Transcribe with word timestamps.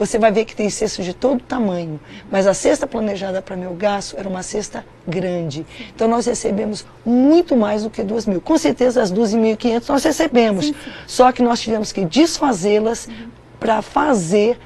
você 0.00 0.18
vai 0.18 0.32
ver 0.32 0.46
que 0.46 0.56
tem 0.56 0.70
cestas 0.70 1.04
de 1.04 1.12
todo 1.12 1.42
tamanho. 1.42 2.00
Mas 2.30 2.46
a 2.46 2.54
cesta 2.54 2.86
planejada 2.86 3.42
para 3.42 3.54
Melgaço 3.54 4.16
era 4.16 4.26
uma 4.26 4.42
cesta 4.42 4.82
grande. 5.06 5.66
Então 5.94 6.08
nós 6.08 6.24
recebemos 6.24 6.86
muito 7.04 7.54
mais 7.54 7.82
do 7.82 7.90
que 7.90 8.02
2 8.02 8.24
mil. 8.24 8.40
Com 8.40 8.56
certeza 8.56 9.02
as 9.02 9.12
12.500 9.12 9.88
nós 9.90 10.02
recebemos. 10.02 10.64
Sim, 10.64 10.72
sim. 10.72 10.90
Só 11.06 11.30
que 11.32 11.42
nós 11.42 11.60
tivemos 11.60 11.92
que 11.92 12.06
desfazê-las 12.06 13.08
uhum. 13.08 13.28
para 13.60 13.82
fazer 13.82 14.58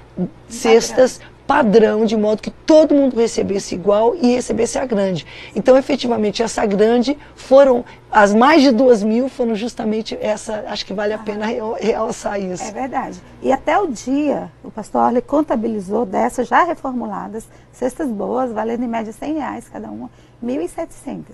cestas 0.48 1.20
padrão, 1.46 2.04
de 2.04 2.16
modo 2.16 2.42
que 2.42 2.50
todo 2.50 2.94
mundo 2.94 3.16
recebesse 3.16 3.74
igual 3.74 4.14
e 4.16 4.34
recebesse 4.34 4.78
a 4.78 4.86
grande. 4.86 5.26
Então, 5.54 5.76
efetivamente, 5.76 6.42
essa 6.42 6.64
grande 6.64 7.16
foram, 7.34 7.84
as 8.10 8.34
mais 8.34 8.62
de 8.62 8.70
duas 8.70 9.02
mil 9.02 9.28
foram 9.28 9.54
justamente 9.54 10.16
essa, 10.20 10.64
acho 10.68 10.86
que 10.86 10.94
vale 10.94 11.12
a 11.12 11.18
pena 11.18 11.46
realçar 11.78 12.40
isso. 12.40 12.64
É 12.64 12.72
verdade. 12.72 13.20
E 13.42 13.52
até 13.52 13.78
o 13.78 13.86
dia, 13.86 14.50
o 14.62 14.70
pastor 14.70 15.02
Orle 15.02 15.20
contabilizou 15.20 16.06
dessas 16.06 16.48
já 16.48 16.64
reformuladas, 16.64 17.46
cestas 17.72 18.08
boas, 18.08 18.52
valendo 18.52 18.84
em 18.84 18.88
média 18.88 19.12
100 19.12 19.34
reais 19.34 19.68
cada 19.68 19.88
uma, 19.88 20.10
1.700. 20.42 21.24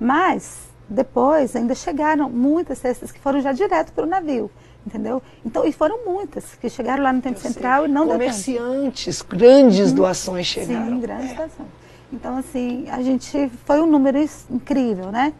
Mas, 0.00 0.58
depois, 0.88 1.54
ainda 1.54 1.74
chegaram 1.74 2.28
muitas 2.28 2.78
cestas 2.78 3.12
que 3.12 3.20
foram 3.20 3.40
já 3.40 3.52
direto 3.52 3.92
para 3.92 4.04
o 4.04 4.08
navio 4.08 4.50
entendeu? 4.86 5.22
Então, 5.44 5.66
e 5.66 5.72
foram 5.72 6.04
muitas 6.04 6.54
que 6.54 6.68
chegaram 6.68 7.02
lá 7.02 7.12
no 7.12 7.22
Tempo 7.22 7.38
Eu 7.38 7.42
Central 7.42 7.82
sei. 7.82 7.90
e 7.90 7.92
não 7.92 8.06
Comerciantes, 8.08 9.22
grandes 9.22 9.90
uhum. 9.90 9.94
doações 9.96 10.46
chegaram. 10.46 10.86
Sim, 10.86 11.00
grandes 11.00 11.30
é. 11.30 11.34
doações. 11.34 11.68
Então, 12.12 12.36
assim, 12.36 12.86
a 12.90 13.02
gente, 13.02 13.50
foi 13.64 13.80
um 13.80 13.86
número 13.86 14.18
incrível, 14.50 15.10
né? 15.10 15.32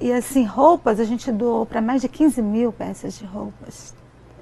E, 0.00 0.12
assim, 0.12 0.44
roupas, 0.44 0.98
a 1.00 1.04
gente 1.04 1.30
doou 1.30 1.66
para 1.66 1.80
mais 1.80 2.02
de 2.02 2.08
15 2.08 2.40
mil 2.40 2.72
peças 2.72 3.18
de 3.18 3.24
roupas. 3.24 3.94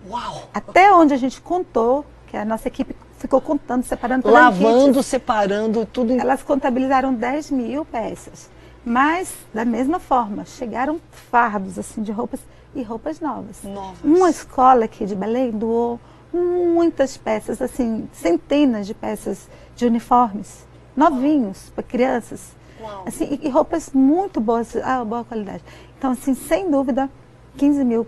Uau! 0.09 0.48
Até 0.55 0.92
onde 0.92 1.12
a 1.12 1.16
gente 1.16 1.41
contou, 1.41 2.05
que 2.27 2.36
a 2.36 2.44
nossa 2.44 2.69
equipe 2.69 2.94
ficou 3.19 3.41
contando, 3.41 3.83
separando. 3.83 4.28
Lavando, 4.28 5.02
separando, 5.02 5.86
tudo. 5.86 6.12
Elas 6.12 6.42
contabilizaram 6.42 7.12
10 7.12 7.50
mil 7.50 7.84
peças. 7.84 8.48
Mas, 8.84 9.33
da 9.52 9.64
mesma 9.64 9.98
forma, 9.98 10.44
chegaram 10.44 11.00
fardos, 11.30 11.78
assim, 11.78 12.02
de 12.02 12.12
roupas 12.12 12.41
e 12.77 12.82
roupas 12.82 13.20
novas. 13.20 13.62
novas. 13.64 13.98
Uma 14.05 14.30
escola 14.30 14.84
aqui 14.84 15.06
de 15.06 15.16
Belém 15.16 15.50
doou 15.50 15.98
muitas 16.32 17.16
peças, 17.16 17.62
assim, 17.62 18.08
centenas 18.12 18.86
de 18.86 18.92
peças 18.92 19.48
de 19.74 19.86
uniformes, 19.86 20.66
novinhos, 20.94 21.70
para 21.74 21.83
crianças. 21.83 22.55
Uau. 22.78 23.05
Assim, 23.06 23.38
e, 23.42 23.48
roupas 23.48 23.91
muito 23.94 24.38
boas, 24.41 24.77
ah, 24.77 25.02
boa 25.02 25.24
qualidade. 25.24 25.64
Então, 25.98 26.10
assim, 26.10 26.34
sem 26.34 26.70
dúvida, 26.70 27.08
15 27.56 27.84
mil 27.84 28.06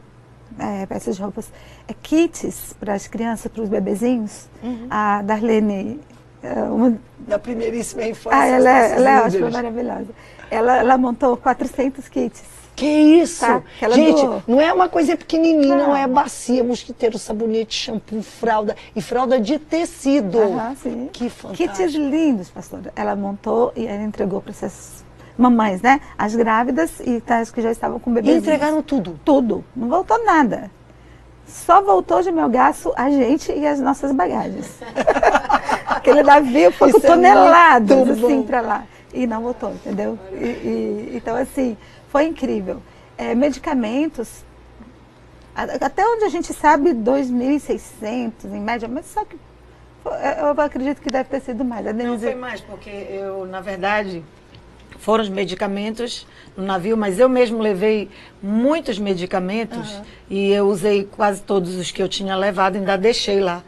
é, 0.58 0.84
peças 0.84 1.16
de 1.16 1.22
roupas. 1.22 1.50
É, 1.86 1.94
kits 1.94 2.74
para 2.78 2.92
as 2.92 3.06
crianças, 3.06 3.50
para 3.50 3.62
os 3.62 3.68
bebezinhos. 3.68 4.48
Uhum. 4.62 4.86
A 4.90 5.22
Darlene... 5.22 5.98
É, 6.42 6.62
uma... 6.64 6.98
Da 7.18 7.38
primeiríssima 7.38 8.04
infância. 8.04 8.38
Ah, 8.38 8.46
ela, 8.46 8.70
é, 8.70 8.92
ela 8.92 9.10
é 9.10 9.20
ótima, 9.22 9.50
maravilhosa. 9.50 10.08
Ela, 10.50 10.76
ela 10.76 10.98
montou 10.98 11.36
400 11.36 12.06
kits 12.08 12.57
que 12.78 12.86
isso? 12.86 13.44
Tá, 13.44 13.60
Gente, 13.90 14.22
não 14.46 14.60
é 14.60 14.72
uma 14.72 14.88
coisa 14.88 15.16
pequenininha, 15.16 15.76
não. 15.76 15.88
não 15.88 15.96
é 15.96 16.06
bacia, 16.06 16.62
mosquiteiro, 16.62 17.18
sabonete, 17.18 17.74
shampoo, 17.74 18.22
fralda 18.22 18.76
e 18.94 19.02
fralda 19.02 19.40
de 19.40 19.58
tecido. 19.58 20.38
Sim. 20.80 21.10
Que 21.12 21.28
fantástico. 21.28 21.74
Kits 21.74 21.94
lindos, 21.94 22.50
pastora. 22.50 22.92
Ela 22.94 23.16
montou 23.16 23.72
e 23.74 23.84
ela 23.84 24.02
entregou 24.04 24.40
para 24.40 24.52
essas 24.52 25.04
mamães, 25.36 25.82
né? 25.82 26.00
As 26.16 26.36
grávidas 26.36 27.00
e 27.00 27.20
as 27.28 27.50
que 27.50 27.60
já 27.60 27.72
estavam 27.72 27.98
com 27.98 28.12
bebês. 28.12 28.36
E 28.36 28.38
entregaram 28.38 28.80
tudo? 28.80 29.18
Tudo. 29.24 29.64
Não 29.74 29.88
voltou 29.88 30.24
nada. 30.24 30.70
Só 31.46 31.82
voltou 31.82 32.22
de 32.22 32.30
meu 32.30 32.48
gasto 32.48 32.92
a 32.96 33.10
gente 33.10 33.50
e 33.50 33.66
as 33.66 33.80
nossas 33.80 34.12
bagagens. 34.12 34.78
Aquele 35.86 36.22
navio 36.22 36.70
foi 36.70 36.92
com 36.92 36.98
é 36.98 37.00
toneladas 37.00 38.08
assim 38.10 38.42
para 38.42 38.60
lá. 38.60 38.84
E 39.12 39.26
não 39.26 39.42
voltou, 39.42 39.70
entendeu? 39.72 40.18
E, 40.32 40.44
e, 40.44 41.12
então, 41.14 41.34
assim, 41.34 41.76
foi 42.08 42.24
incrível. 42.24 42.82
É, 43.16 43.34
medicamentos, 43.34 44.44
até 45.54 46.06
onde 46.06 46.24
a 46.24 46.28
gente 46.28 46.52
sabe, 46.52 46.90
2.600 46.90 48.32
em 48.44 48.60
média, 48.60 48.88
mas 48.88 49.06
só 49.06 49.24
que 49.24 49.36
eu 50.04 50.60
acredito 50.60 51.00
que 51.00 51.10
deve 51.10 51.28
ter 51.28 51.40
sido 51.40 51.64
mais. 51.64 51.84
Não 51.94 52.18
foi 52.18 52.34
mais, 52.34 52.60
porque 52.60 52.90
eu, 52.90 53.44
na 53.44 53.60
verdade, 53.60 54.22
foram 54.98 55.22
os 55.22 55.28
medicamentos 55.28 56.26
no 56.56 56.64
navio, 56.64 56.96
mas 56.96 57.18
eu 57.18 57.28
mesmo 57.28 57.58
levei 57.58 58.08
muitos 58.42 58.98
medicamentos 58.98 59.90
uhum. 59.92 60.02
e 60.30 60.50
eu 60.50 60.66
usei 60.66 61.04
quase 61.04 61.42
todos 61.42 61.76
os 61.76 61.90
que 61.90 62.02
eu 62.02 62.08
tinha 62.08 62.36
levado, 62.36 62.76
ainda 62.76 62.96
deixei 62.96 63.40
lá. 63.40 63.62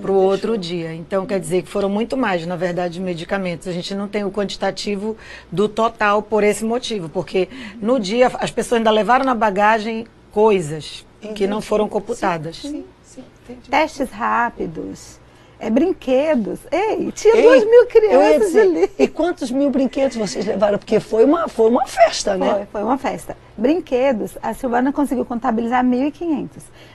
Para 0.00 0.10
o 0.10 0.14
outro 0.14 0.56
dia. 0.56 0.94
Então, 0.94 1.26
quer 1.26 1.40
dizer 1.40 1.62
que 1.62 1.68
foram 1.68 1.88
muito 1.88 2.16
mais, 2.16 2.46
na 2.46 2.56
verdade, 2.56 3.00
medicamentos. 3.00 3.68
A 3.68 3.72
gente 3.72 3.94
não 3.94 4.08
tem 4.08 4.24
o 4.24 4.30
quantitativo 4.30 5.16
do 5.50 5.68
total 5.68 6.22
por 6.22 6.42
esse 6.44 6.64
motivo, 6.64 7.08
porque 7.08 7.48
no 7.80 7.98
dia 7.98 8.30
as 8.34 8.50
pessoas 8.50 8.78
ainda 8.78 8.90
levaram 8.90 9.24
na 9.24 9.34
bagagem 9.34 10.06
coisas 10.30 11.04
entendi. 11.20 11.34
que 11.34 11.46
não 11.46 11.60
foram 11.60 11.88
computadas. 11.88 12.56
Sim, 12.56 12.84
sim, 13.02 13.24
sim, 13.46 13.56
Testes 13.70 14.10
rápidos 14.10 15.21
é, 15.62 15.70
brinquedos. 15.70 16.58
Ei, 16.72 17.12
tinha 17.12 17.36
Ei, 17.36 17.42
duas 17.42 17.64
mil 17.64 17.86
crianças 17.86 18.46
dizer, 18.48 18.62
ali. 18.62 18.90
E 18.98 19.06
quantos 19.06 19.48
mil 19.48 19.70
brinquedos 19.70 20.16
vocês 20.16 20.44
levaram? 20.44 20.76
Porque 20.76 20.98
foi 20.98 21.24
uma, 21.24 21.46
foi 21.46 21.70
uma 21.70 21.86
festa, 21.86 22.36
né? 22.36 22.52
Foi, 22.52 22.66
foi 22.66 22.82
uma 22.82 22.98
festa. 22.98 23.36
Brinquedos, 23.56 24.36
a 24.42 24.52
Silvana 24.54 24.92
conseguiu 24.92 25.24
contabilizar 25.24 25.84
1.500. 25.84 26.48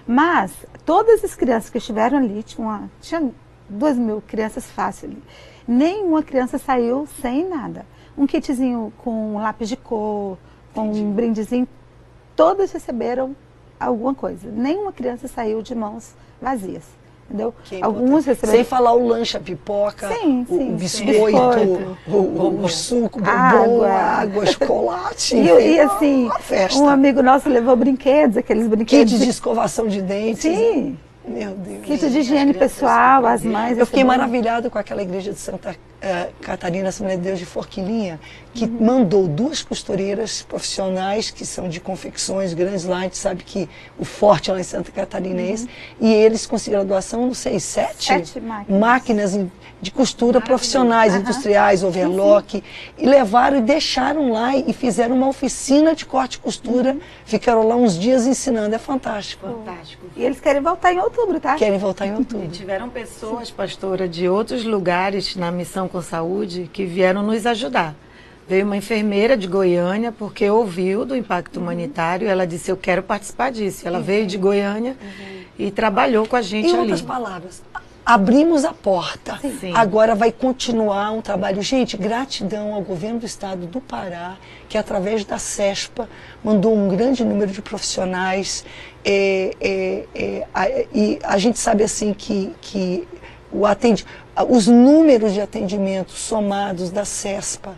Mas 0.06 0.52
todas 0.86 1.24
as 1.24 1.34
crianças 1.34 1.70
que 1.70 1.78
estiveram 1.78 2.18
ali, 2.18 2.44
tinha, 2.44 2.68
uma, 2.68 2.92
tinha 3.00 3.32
duas 3.70 3.98
mil 3.98 4.22
crianças 4.28 4.66
fácil 4.66 5.12
ali. 5.12 5.24
Nenhuma 5.66 6.22
criança 6.22 6.58
saiu 6.58 7.08
sem 7.22 7.48
nada. 7.48 7.86
Um 8.18 8.28
kitzinho 8.28 8.92
com 8.98 9.36
um 9.36 9.42
lápis 9.42 9.70
de 9.70 9.78
cor, 9.78 10.38
com 10.74 10.88
Entendi. 10.88 11.04
um 11.04 11.12
brindezinho. 11.14 11.68
Todas 12.36 12.74
receberam 12.74 13.34
alguma 13.80 14.14
coisa. 14.14 14.52
Nenhuma 14.52 14.92
criança 14.92 15.26
saiu 15.30 15.62
de 15.62 15.74
mãos 15.74 16.14
vazias. 16.42 16.97
Entendeu? 17.30 17.54
Alguns 17.82 18.26
receberam. 18.26 18.58
Sem 18.58 18.64
falar 18.64 18.94
o 18.94 19.06
lanche, 19.06 19.36
a 19.36 19.40
pipoca, 19.40 20.08
sim, 20.14 20.46
sim, 20.48 20.74
o 20.74 20.76
biscoito, 20.76 21.98
o, 22.08 22.12
o, 22.12 22.64
o, 22.64 22.70
suco, 22.70 23.22
água, 23.24 23.90
água 23.92 24.46
chocolate. 24.46 25.36
e, 25.36 25.76
e 25.76 25.80
assim, 25.80 26.30
um 26.78 26.88
amigo 26.88 27.22
nosso 27.22 27.50
levou 27.50 27.76
brinquedos, 27.76 28.38
aqueles 28.38 28.68
brinquedos. 28.68 29.12
Kit 29.14 29.24
de 29.26 29.30
escovação 29.30 29.88
de 29.88 30.02
dentes. 30.02 30.42
Sim. 30.42 30.98
Meu 31.28 31.54
Deus. 31.56 31.86
Kit 31.86 32.10
de 32.10 32.20
higiene 32.20 32.54
pessoal, 32.54 33.26
as 33.26 33.44
mães. 33.44 33.78
Eu 33.78 33.86
fiquei 33.86 34.04
maravilhado 34.04 34.72
com 34.72 34.78
aquela 34.78 35.02
igreja 35.02 35.34
de 35.34 35.40
Santa 35.40 35.72
uh, 35.72 36.34
Catarina, 36.42 36.88
Assembleia 36.88 37.18
de 37.18 37.24
Deus 37.24 37.40
de 37.40 37.46
Forquilinha, 37.46 38.18
que 38.54 38.64
uhum. 38.64 38.78
mandou 38.80 39.28
duas 39.28 39.62
costureiras 39.62 40.42
profissionais 40.42 41.30
que 41.30 41.46
são 41.46 41.68
de 41.68 41.82
confecções 41.82 42.54
grandes 42.54 42.86
lá. 42.86 43.00
A 43.00 43.02
gente 43.02 43.18
sabe 43.18 43.44
que 43.44 43.68
o 44.00 44.06
forte 44.06 44.50
lá 44.50 44.60
em 44.60 44.64
Santa 44.64 44.92
Catarina 44.92 45.42
é 45.42 45.52
esse. 45.52 45.66
Uhum. 45.66 46.08
E 46.08 46.14
eles 46.14 46.46
conseguiram 46.46 46.82
a 46.82 46.86
doação, 46.86 47.28
não 47.28 47.34
sei, 47.34 47.60
sete, 47.60 48.06
sete 48.06 48.40
máquinas. 48.40 48.80
máquinas 48.80 49.40
de 49.80 49.92
costura 49.92 50.42
profissionais, 50.42 51.14
uhum. 51.14 51.20
industriais, 51.20 51.84
overlock. 51.84 52.64
E 52.98 53.06
levaram 53.06 53.58
e 53.58 53.62
deixaram 53.62 54.32
lá 54.32 54.56
e 54.56 54.74
fizeram 54.74 55.16
uma 55.16 55.28
oficina 55.28 55.94
de 55.94 56.06
corte 56.06 56.36
e 56.36 56.40
costura. 56.40 56.94
Uhum. 56.94 57.00
Ficaram 57.26 57.68
lá 57.68 57.76
uns 57.76 57.98
dias 57.98 58.26
ensinando. 58.26 58.74
É 58.74 58.80
fantástico. 58.80 59.48
Fantástico. 59.48 60.06
E 60.16 60.24
eles 60.24 60.40
querem 60.40 60.62
voltar 60.62 60.94
em 60.94 61.00
outubro, 61.00 61.40
tá? 61.40 61.56
Querem 61.56 61.78
voltar 61.78 62.08
em 62.08 62.16
outubro. 62.18 62.46
E 62.46 62.50
tiveram 62.50 62.90
pessoas, 62.90 63.52
pastora, 63.52 64.08
de 64.08 64.28
outros 64.28 64.64
lugares 64.64 65.36
na 65.36 65.52
missão 65.52 65.88
com 65.88 66.02
Saúde 66.02 66.70
que 66.74 66.86
vieram 66.86 67.22
nos 67.22 67.46
ajudar. 67.46 67.96
Veio 68.48 68.66
uma 68.66 68.78
enfermeira 68.78 69.36
de 69.36 69.46
Goiânia, 69.46 70.10
porque 70.10 70.50
ouviu 70.50 71.06
do 71.06 71.16
impacto 71.16 71.58
uhum. 71.58 71.64
humanitário, 71.64 72.30
ela 72.30 72.48
disse, 72.48 72.72
eu 72.72 72.78
quero 72.78 73.04
participar 73.04 73.52
disso. 73.52 73.86
Ela 73.86 73.98
uhum. 73.98 74.04
veio 74.06 74.26
de 74.26 74.38
Goiânia 74.38 74.96
uhum. 75.02 75.42
e 75.60 75.70
trabalhou 75.70 76.26
com 76.26 76.38
a 76.38 76.42
gente 76.42 76.68
em 76.68 76.70
ali. 76.70 76.78
Em 76.78 76.82
outras 76.82 77.02
palavras, 77.02 77.62
abrimos 78.08 78.64
a 78.64 78.72
porta. 78.72 79.38
Sim. 79.60 79.74
Agora 79.76 80.16
vai 80.16 80.32
continuar 80.32 81.12
um 81.12 81.22
trabalho. 81.22 81.62
Gente, 81.62 81.98
gratidão 81.98 82.74
ao 82.74 82.82
governo 82.82 83.20
do 83.20 83.26
estado 83.26 83.68
do 83.68 83.82
Pará, 83.82 84.38
que 84.70 84.78
através 84.78 85.26
da 85.26 85.38
CESPA 85.38 86.08
mandou 86.42 86.74
um 86.74 86.88
grande 86.88 87.26
número 87.26 87.52
de 87.52 87.62
profissionais. 87.62 88.64
É, 89.04 89.52
é, 89.60 90.06
é, 90.16 90.48
a, 90.54 90.70
e 90.94 91.20
a 91.22 91.38
gente 91.38 91.60
sabe 91.60 91.84
assim 91.84 92.14
que, 92.14 92.56
que 92.62 93.06
o 93.52 93.66
atendimento 93.66 94.10
os 94.50 94.68
números 94.68 95.34
de 95.34 95.42
atendimento 95.42 96.12
somados 96.12 96.92
da 96.92 97.04
CESPA 97.04 97.76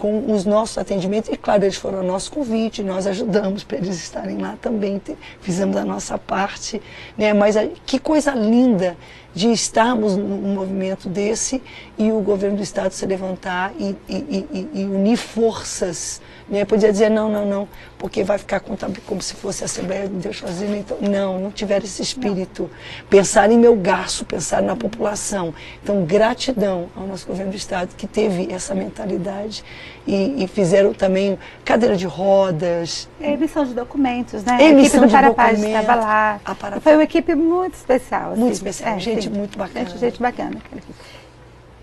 com 0.00 0.32
os 0.32 0.46
nossos 0.46 0.78
atendimentos, 0.78 1.30
e 1.30 1.36
claro, 1.36 1.62
eles 1.62 1.76
foram 1.76 1.98
ao 1.98 2.04
nosso 2.04 2.32
convite, 2.32 2.82
nós 2.82 3.06
ajudamos 3.06 3.62
para 3.62 3.76
eles 3.76 3.96
estarem 3.96 4.38
lá 4.38 4.56
também, 4.58 4.98
fizemos 5.42 5.76
a 5.76 5.84
nossa 5.84 6.16
parte, 6.16 6.80
né? 7.18 7.34
mas 7.34 7.54
a, 7.54 7.66
que 7.84 7.98
coisa 7.98 8.30
linda 8.30 8.96
de 9.34 9.48
estarmos 9.48 10.16
num 10.16 10.54
movimento 10.54 11.08
desse 11.08 11.62
e 11.96 12.10
o 12.10 12.20
governo 12.20 12.56
do 12.56 12.62
Estado 12.62 12.92
se 12.92 13.06
levantar 13.06 13.72
e, 13.78 13.96
e, 14.08 14.46
e, 14.52 14.68
e 14.74 14.84
unir 14.84 15.16
forças 15.16 16.20
né? 16.50 16.64
Podia 16.64 16.90
dizer, 16.90 17.08
não, 17.08 17.30
não, 17.30 17.46
não, 17.46 17.68
porque 17.96 18.24
vai 18.24 18.36
ficar 18.36 18.60
como 18.60 19.22
se 19.22 19.34
fosse 19.34 19.62
a 19.62 19.66
Assembleia 19.66 20.08
de 20.08 20.14
Deus 20.14 20.38
fazendo. 20.38 20.76
Então, 20.76 20.98
não, 21.00 21.38
não 21.38 21.50
tiver 21.50 21.82
esse 21.84 22.02
espírito. 22.02 22.62
Não. 22.62 23.08
Pensar 23.08 23.50
em 23.50 23.58
meu 23.58 23.76
gasto, 23.76 24.24
pensar 24.24 24.60
na 24.60 24.74
população. 24.74 25.54
Então, 25.82 26.04
gratidão 26.04 26.88
ao 26.96 27.06
nosso 27.06 27.26
governo 27.26 27.52
do 27.52 27.56
Estado 27.56 27.94
que 27.96 28.06
teve 28.06 28.52
essa 28.52 28.74
mentalidade 28.74 29.64
e, 30.06 30.44
e 30.44 30.48
fizeram 30.48 30.92
também 30.92 31.38
cadeira 31.64 31.96
de 31.96 32.06
rodas. 32.06 33.08
É, 33.20 33.32
emissão 33.32 33.64
de 33.64 33.74
documentos, 33.74 34.42
né? 34.42 34.62
Emissão 34.62 35.02
a 35.02 35.06
equipe 35.06 35.06
do 35.06 35.12
Parapaz 35.12 35.62
estava 35.62 35.94
lá. 35.94 36.40
Foi 36.80 36.94
uma 36.94 37.04
equipe 37.04 37.34
muito 37.34 37.74
especial. 37.74 38.32
Assim. 38.32 38.40
Muito 38.40 38.54
especial, 38.54 38.96
é, 38.96 38.98
gente 38.98 39.24
sim. 39.24 39.30
muito 39.30 39.56
bacana. 39.56 39.88
Gente, 39.88 39.98
gente 39.98 40.20
bacana. 40.20 40.56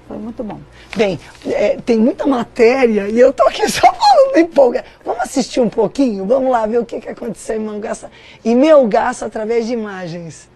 Foi 0.08 0.18
muito 0.18 0.44
bom. 0.44 0.60
Bem, 0.96 1.20
é, 1.46 1.78
tem 1.78 2.00
muita 2.00 2.26
matéria 2.26 3.10
e 3.10 3.20
eu 3.20 3.34
tô 3.34 3.44
aqui 3.44 3.68
só 3.70 3.82
falando 3.94 4.38
empolga. 4.38 4.86
Vamos 5.04 5.22
assistir 5.24 5.60
um 5.60 5.70
pouquinho? 5.70 6.26
Vamos 6.26 6.50
lá 6.50 6.66
ver 6.66 6.80
o 6.80 6.86
que, 6.86 7.00
que 7.02 7.10
aconteceu 7.10 7.58
em 7.58 7.66
Mangaça. 7.66 8.10
E 8.44 8.56
meu 8.56 8.88
gasto 8.88 9.24
através 9.24 9.68
de 9.68 9.74
imagens. 9.74 10.50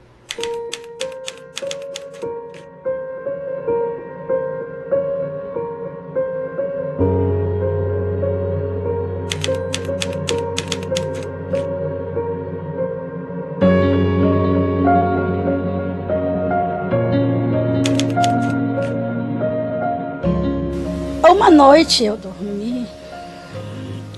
Noite 21.51 22.03
eu 22.03 22.17
dormi 22.17 22.87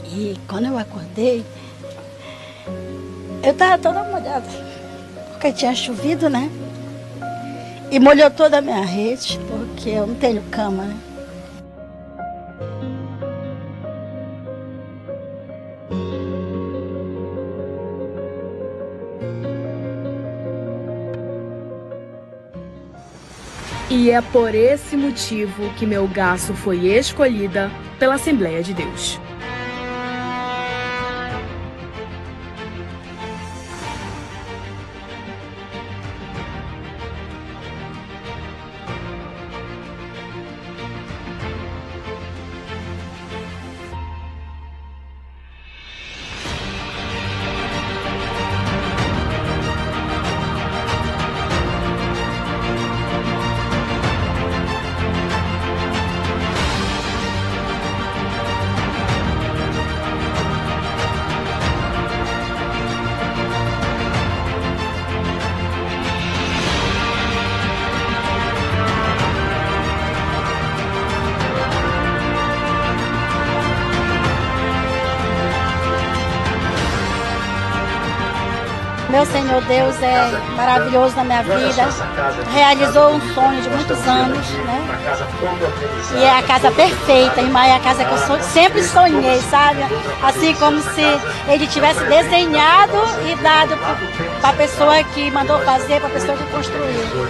e 0.06 0.38
quando 0.48 0.68
eu 0.68 0.78
acordei, 0.78 1.44
eu 3.42 3.54
tava 3.54 3.78
toda 3.78 4.04
molhada, 4.04 4.46
porque 5.32 5.52
tinha 5.52 5.74
chovido, 5.76 6.30
né? 6.30 6.50
E 7.92 8.00
molhou 8.00 8.30
toda 8.32 8.60
a 8.60 8.62
minha 8.62 8.86
rede, 8.86 9.40
porque 9.48 9.90
eu 9.90 10.08
não 10.08 10.16
tenho 10.16 10.42
cama, 10.44 10.84
né? 10.84 11.13
E 24.04 24.12
é 24.12 24.22
por 24.22 24.54
esse 24.54 24.98
motivo 24.98 25.74
que 25.76 25.86
Melgaço 25.86 26.54
foi 26.54 26.88
escolhida 26.88 27.72
pela 27.98 28.16
Assembleia 28.16 28.62
de 28.62 28.74
Deus. 28.74 29.18
Meu 79.54 79.62
Deus 79.62 80.02
é 80.02 80.32
maravilhoso 80.56 81.16
na 81.16 81.24
minha 81.24 81.44
vida. 81.44 81.88
Realizou 82.52 83.12
um 83.12 83.22
sonho 83.36 83.62
de 83.62 83.70
muitos 83.70 84.00
anos, 84.08 84.50
né? 84.50 84.82
E 86.16 86.24
é 86.24 86.40
a 86.40 86.42
casa 86.42 86.72
perfeita, 86.72 87.40
irmã, 87.40 87.64
é 87.64 87.76
a 87.76 87.80
casa 87.80 88.04
que 88.04 88.12
eu 88.12 88.42
sempre 88.42 88.84
sonhei, 88.84 89.40
sabe? 89.52 89.84
Assim 90.24 90.56
como 90.56 90.82
se 90.82 91.04
ele 91.48 91.68
tivesse 91.68 92.04
desenhado 92.06 92.98
e 93.28 93.36
dado 93.44 93.78
para 94.42 94.50
a 94.50 94.54
pessoa 94.54 95.04
que 95.04 95.30
mandou 95.30 95.60
fazer, 95.60 96.00
para 96.00 96.10
a 96.10 96.14
pessoa 96.14 96.36
que 96.36 96.46
construiu. 96.46 97.30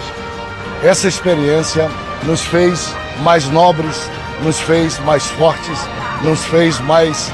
Essa 0.82 1.06
experiência 1.06 1.90
nos 2.22 2.40
fez 2.40 2.90
mais 3.18 3.44
nobres, 3.50 4.10
nos 4.42 4.58
fez 4.60 4.98
mais 5.00 5.26
fortes, 5.26 5.78
nos 6.22 6.42
fez 6.46 6.80
mais 6.80 7.30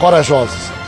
corajosos. 0.00 0.81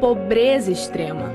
Pobreza 0.00 0.72
extrema. 0.72 1.30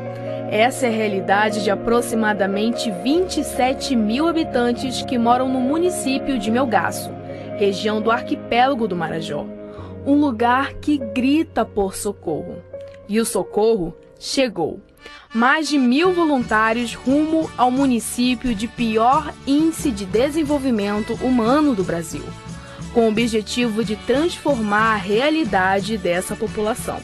Essa 0.51 0.87
é 0.87 0.89
a 0.89 0.91
realidade 0.91 1.63
de 1.63 1.69
aproximadamente 1.69 2.91
27 2.91 3.95
mil 3.95 4.27
habitantes 4.27 5.03
que 5.03 5.17
moram 5.17 5.47
no 5.47 5.59
município 5.61 6.39
de 6.39 6.49
Melgaço, 6.49 7.11
região 7.57 8.01
do 8.01 8.09
arquipélago 8.09 8.87
do 8.87 8.95
Marajó. 8.95 9.45
Um 10.05 10.15
lugar 10.15 10.73
que 10.73 10.97
grita 10.97 11.63
por 11.63 11.95
socorro. 11.95 12.57
E 13.07 13.19
o 13.19 13.25
socorro 13.25 13.95
chegou. 14.19 14.79
Mais 15.33 15.69
de 15.69 15.77
mil 15.77 16.13
voluntários 16.13 16.95
rumo 16.95 17.49
ao 17.57 17.69
município 17.69 18.53
de 18.53 18.67
pior 18.67 19.33
índice 19.45 19.91
de 19.91 20.05
desenvolvimento 20.05 21.13
humano 21.23 21.75
do 21.75 21.83
Brasil, 21.83 22.23
com 22.93 23.05
o 23.05 23.09
objetivo 23.09 23.83
de 23.83 23.95
transformar 23.95 24.93
a 24.93 24.97
realidade 24.97 25.97
dessa 25.97 26.35
população. 26.35 26.99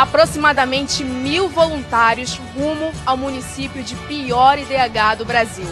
Aproximadamente 0.00 1.04
mil 1.04 1.50
voluntários 1.50 2.40
rumo 2.56 2.90
ao 3.04 3.18
município 3.18 3.82
de 3.82 3.94
pior 3.94 4.58
IDH 4.58 5.18
do 5.18 5.26
Brasil. 5.26 5.68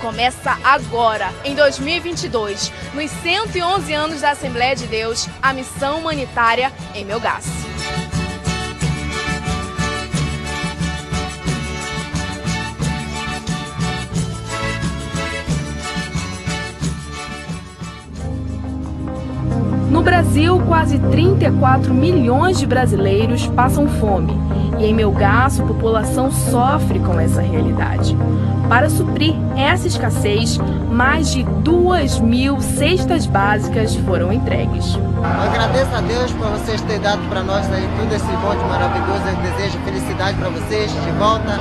Começa 0.00 0.56
agora, 0.62 1.32
em 1.44 1.56
2022, 1.56 2.72
nos 2.94 3.10
111 3.10 3.92
anos 3.92 4.20
da 4.20 4.30
Assembleia 4.30 4.76
de 4.76 4.86
Deus, 4.86 5.28
a 5.42 5.52
missão 5.52 5.98
humanitária 5.98 6.72
em 6.94 7.04
Melgaço. 7.04 7.71
No 19.92 20.00
Brasil, 20.00 20.58
quase 20.66 20.98
34 20.98 21.92
milhões 21.92 22.58
de 22.58 22.66
brasileiros 22.66 23.46
passam 23.48 23.86
fome 23.86 24.32
e 24.78 24.86
em 24.86 24.94
Melgaço 24.94 25.62
a 25.62 25.66
população 25.66 26.32
sofre 26.32 26.98
com 26.98 27.20
essa 27.20 27.42
realidade. 27.42 28.16
Para 28.70 28.88
suprir 28.88 29.34
essa 29.54 29.86
escassez, 29.86 30.56
mais 30.90 31.30
de 31.30 31.42
2 31.42 32.20
mil 32.20 32.58
cestas 32.62 33.26
básicas 33.26 33.94
foram 33.94 34.32
entregues. 34.32 34.94
Eu 34.94 35.50
agradeço 35.50 35.94
a 35.94 36.00
Deus 36.00 36.32
por 36.32 36.46
vocês 36.48 36.80
terem 36.80 37.02
dado 37.02 37.20
para 37.28 37.42
nós 37.42 37.70
aí 37.70 37.86
tudo 38.00 38.14
esse 38.14 38.24
bonde 38.24 38.64
maravilhoso. 38.64 39.22
Eu 39.28 39.36
desejo 39.42 39.78
felicidade 39.84 40.38
para 40.38 40.48
vocês 40.48 40.90
de 40.90 41.10
volta. 41.18 41.60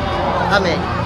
Amém. 0.56 1.01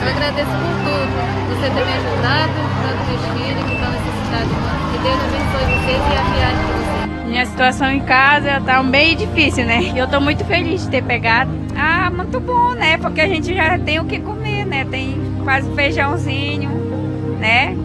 Eu 0.00 0.08
agradeço 0.08 0.50
por 0.50 0.74
tudo, 0.84 1.14
você 1.48 1.70
ter 1.70 1.84
me 1.84 1.92
ajudado, 1.92 2.52
dado 2.82 3.00
meus 3.08 3.24
filhos 3.34 3.64
que 3.64 3.74
estão 3.74 3.90
necessitados 3.90 4.78
que 4.92 4.98
Deus 5.02 5.18
abençoe 5.24 5.64
vocês 5.74 5.98
e 5.98 6.16
a 6.16 6.22
viagem 6.22 6.58
de 6.58 6.72
vocês. 6.72 7.26
Minha 7.26 7.46
situação 7.46 7.90
em 7.90 8.00
casa 8.00 8.60
tá 8.64 8.82
meio 8.82 9.16
difícil, 9.16 9.64
né? 9.66 9.82
E 9.82 9.98
eu 9.98 10.08
tô 10.08 10.20
muito 10.20 10.44
feliz 10.44 10.82
de 10.82 10.88
ter 10.88 11.02
pegado. 11.02 11.50
Ah, 11.76 12.10
muito 12.10 12.40
bom, 12.40 12.72
né? 12.72 12.96
Porque 12.98 13.20
a 13.20 13.28
gente 13.28 13.54
já 13.54 13.78
tem 13.78 14.00
o 14.00 14.04
que 14.04 14.18
comer, 14.18 14.64
né? 14.64 14.84
Tem 14.84 15.20
faz 15.44 15.66
um 15.66 15.74
feijãozinho, 15.74 16.70
né? 17.38 17.76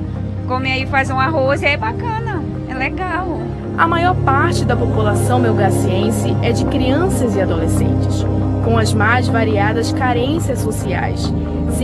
Come 0.47 0.71
aí, 0.71 0.85
faz 0.85 1.09
um 1.09 1.19
arroz 1.19 1.61
e 1.61 1.65
é 1.65 1.77
bacana, 1.77 2.43
é 2.69 2.73
legal. 2.73 3.39
A 3.77 3.87
maior 3.87 4.15
parte 4.15 4.65
da 4.65 4.75
população 4.75 5.39
melgaciense 5.39 6.35
é 6.41 6.51
de 6.51 6.65
crianças 6.65 7.35
e 7.35 7.41
adolescentes, 7.41 8.25
com 8.63 8.77
as 8.77 8.93
mais 8.93 9.27
variadas 9.27 9.91
carências 9.93 10.59
sociais, 10.59 11.33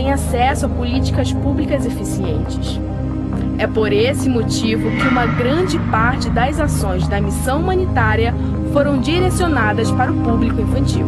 sem 0.00 0.10
acesso 0.10 0.64
a 0.64 0.68
políticas 0.68 1.30
públicas 1.30 1.84
eficientes. 1.84 2.80
É 3.58 3.66
por 3.66 3.92
esse 3.92 4.30
motivo 4.30 4.90
que 4.90 5.08
uma 5.08 5.26
grande 5.26 5.78
parte 5.90 6.30
das 6.30 6.58
ações 6.58 7.06
da 7.06 7.20
missão 7.20 7.60
humanitária 7.60 8.34
foram 8.72 8.98
direcionadas 8.98 9.90
para 9.90 10.10
o 10.10 10.16
público 10.22 10.58
infantil. 10.58 11.06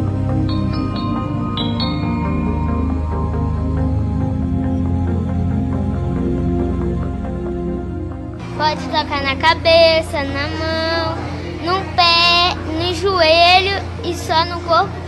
Pode 8.59 8.83
tocar 8.89 9.23
na 9.23 9.37
cabeça, 9.37 10.23
na 10.23 10.49
mão, 10.61 11.17
no 11.65 11.81
pé, 11.97 12.55
no 12.79 12.95
joelho 12.95 13.83
e 14.05 14.15
só 14.15 14.45
no 14.45 14.61
corpo 14.61 15.02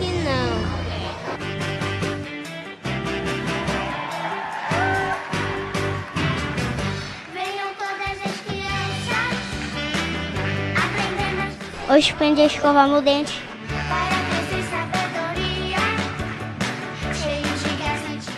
Hoje 11.86 12.12
aprendi 12.12 12.40
a 12.40 12.46
escovar 12.46 12.88
meu 12.88 13.02
dente. 13.02 13.40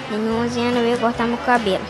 Tenho 0.09 0.37
11 0.43 0.61
anos 0.61 0.77
eu 0.77 0.89
ia 0.89 0.97
cortar 0.97 1.27
meu 1.27 1.39
cabelo. 1.39 1.85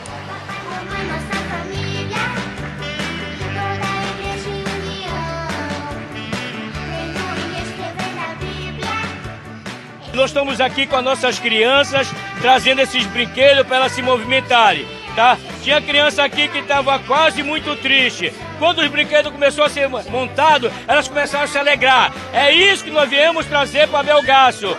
Nós 10.12 10.30
estamos 10.30 10.60
aqui 10.60 10.86
com 10.86 10.96
as 10.96 11.04
nossas 11.04 11.38
crianças, 11.38 12.08
trazendo 12.40 12.80
esses 12.80 13.04
brinquedos 13.06 13.66
para 13.66 13.76
elas 13.76 13.92
se 13.92 14.00
movimentarem, 14.00 14.86
tá? 15.16 15.38
Tinha 15.62 15.80
criança 15.80 16.22
aqui 16.22 16.46
que 16.46 16.58
estava 16.58 16.98
quase 17.00 17.42
muito 17.42 17.74
triste. 17.76 18.32
Quando 18.58 18.78
os 18.78 18.88
brinquedos 18.88 19.32
começaram 19.32 19.64
a 19.64 19.70
ser 19.70 19.88
montados, 19.88 20.70
elas 20.86 21.08
começaram 21.08 21.44
a 21.44 21.48
se 21.48 21.58
alegrar. 21.58 22.12
É 22.32 22.52
isso 22.52 22.84
que 22.84 22.90
nós 22.90 23.08
viemos 23.08 23.46
trazer 23.46 23.88
para 23.88 24.04
Belgaço. 24.04 24.76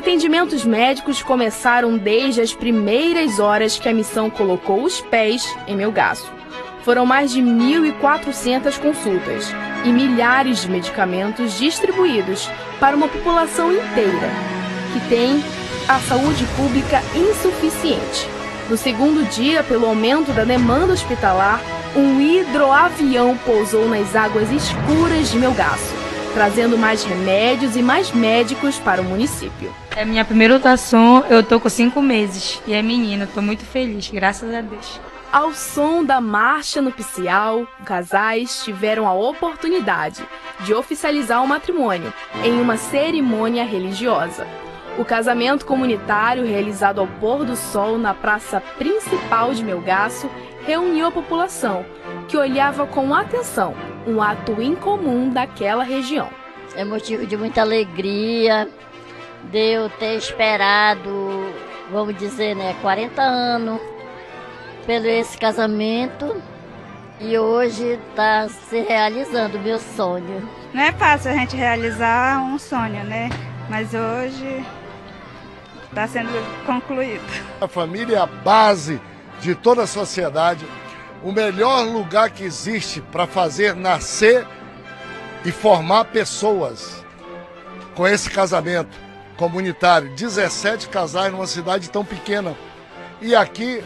Atendimentos 0.00 0.64
médicos 0.64 1.22
começaram 1.22 1.98
desde 1.98 2.40
as 2.40 2.54
primeiras 2.54 3.38
horas 3.38 3.78
que 3.78 3.86
a 3.86 3.92
missão 3.92 4.30
colocou 4.30 4.82
os 4.82 4.98
pés 5.02 5.46
em 5.68 5.76
Melgaço. 5.76 6.32
Foram 6.82 7.04
mais 7.04 7.30
de 7.30 7.42
1.400 7.42 8.78
consultas 8.80 9.54
e 9.84 9.92
milhares 9.92 10.62
de 10.62 10.70
medicamentos 10.70 11.58
distribuídos 11.58 12.48
para 12.80 12.96
uma 12.96 13.08
população 13.08 13.70
inteira 13.70 14.30
que 14.94 15.08
tem 15.10 15.44
a 15.86 15.98
saúde 16.00 16.46
pública 16.56 17.02
insuficiente. 17.14 18.26
No 18.70 18.78
segundo 18.78 19.28
dia, 19.28 19.62
pelo 19.62 19.84
aumento 19.84 20.32
da 20.32 20.44
demanda 20.44 20.94
hospitalar, 20.94 21.60
um 21.94 22.18
hidroavião 22.18 23.36
pousou 23.44 23.86
nas 23.86 24.16
águas 24.16 24.50
escuras 24.50 25.30
de 25.30 25.38
Melgaço 25.38 26.00
trazendo 26.32 26.78
mais 26.78 27.02
remédios 27.02 27.76
e 27.76 27.82
mais 27.82 28.12
médicos 28.12 28.78
para 28.78 29.02
o 29.02 29.04
município. 29.04 29.72
É 29.96 30.04
minha 30.04 30.24
primeira 30.24 30.54
ultrassom, 30.54 31.24
eu 31.28 31.42
tô 31.42 31.58
com 31.58 31.68
cinco 31.68 32.00
meses 32.00 32.62
e 32.66 32.72
é 32.72 32.80
menina, 32.80 33.28
tô 33.32 33.42
muito 33.42 33.64
feliz, 33.64 34.08
graças 34.08 34.54
a 34.54 34.60
Deus. 34.60 35.00
Ao 35.32 35.52
som 35.52 36.04
da 36.04 36.20
marcha 36.20 36.80
nupcial, 36.80 37.66
casais 37.84 38.64
tiveram 38.64 39.06
a 39.06 39.12
oportunidade 39.12 40.22
de 40.60 40.72
oficializar 40.72 41.42
o 41.42 41.46
matrimônio 41.46 42.12
em 42.44 42.60
uma 42.60 42.76
cerimônia 42.76 43.64
religiosa. 43.64 44.46
O 44.96 45.04
casamento 45.04 45.66
comunitário, 45.66 46.46
realizado 46.46 47.00
ao 47.00 47.06
pôr 47.06 47.44
do 47.44 47.56
sol 47.56 47.98
na 47.98 48.14
praça 48.14 48.60
principal 48.78 49.52
de 49.52 49.64
Melgaço, 49.64 50.30
reuniu 50.66 51.06
a 51.06 51.12
população, 51.12 51.84
que 52.28 52.36
olhava 52.36 52.86
com 52.86 53.12
atenção 53.14 53.74
um 54.06 54.22
ato 54.22 54.62
incomum 54.62 55.30
daquela 55.30 55.82
região. 55.82 56.28
É 56.76 56.84
motivo 56.84 57.26
de 57.26 57.36
muita 57.36 57.60
alegria 57.60 58.68
de 59.44 59.58
eu 59.58 59.88
ter 59.90 60.16
esperado, 60.16 61.52
vamos 61.90 62.16
dizer, 62.16 62.54
né, 62.54 62.74
40 62.82 63.22
anos 63.22 63.80
pelo 64.86 65.06
esse 65.06 65.38
casamento 65.38 66.42
e 67.20 67.38
hoje 67.38 67.98
está 68.10 68.48
se 68.48 68.80
realizando 68.80 69.58
o 69.58 69.60
meu 69.60 69.78
sonho. 69.78 70.48
Não 70.72 70.82
é 70.82 70.92
fácil 70.92 71.30
a 71.30 71.34
gente 71.34 71.56
realizar 71.56 72.40
um 72.42 72.58
sonho, 72.58 73.04
né? 73.04 73.28
Mas 73.68 73.92
hoje 73.92 74.64
está 75.84 76.06
sendo 76.06 76.30
concluído. 76.64 77.22
A 77.60 77.68
família 77.68 78.16
é 78.16 78.20
a 78.20 78.26
base 78.26 79.00
de 79.40 79.54
toda 79.54 79.82
a 79.82 79.86
sociedade 79.86 80.66
o 81.22 81.32
melhor 81.32 81.84
lugar 81.84 82.30
que 82.30 82.42
existe 82.42 83.00
para 83.00 83.26
fazer 83.26 83.74
nascer 83.74 84.46
e 85.44 85.52
formar 85.52 86.06
pessoas 86.06 87.04
com 87.94 88.06
esse 88.06 88.30
casamento 88.30 89.09
comunitário. 89.40 90.10
17 90.10 90.90
casais 90.90 91.32
numa 91.32 91.46
cidade 91.46 91.88
tão 91.88 92.04
pequena. 92.04 92.54
E 93.22 93.34
aqui, 93.34 93.82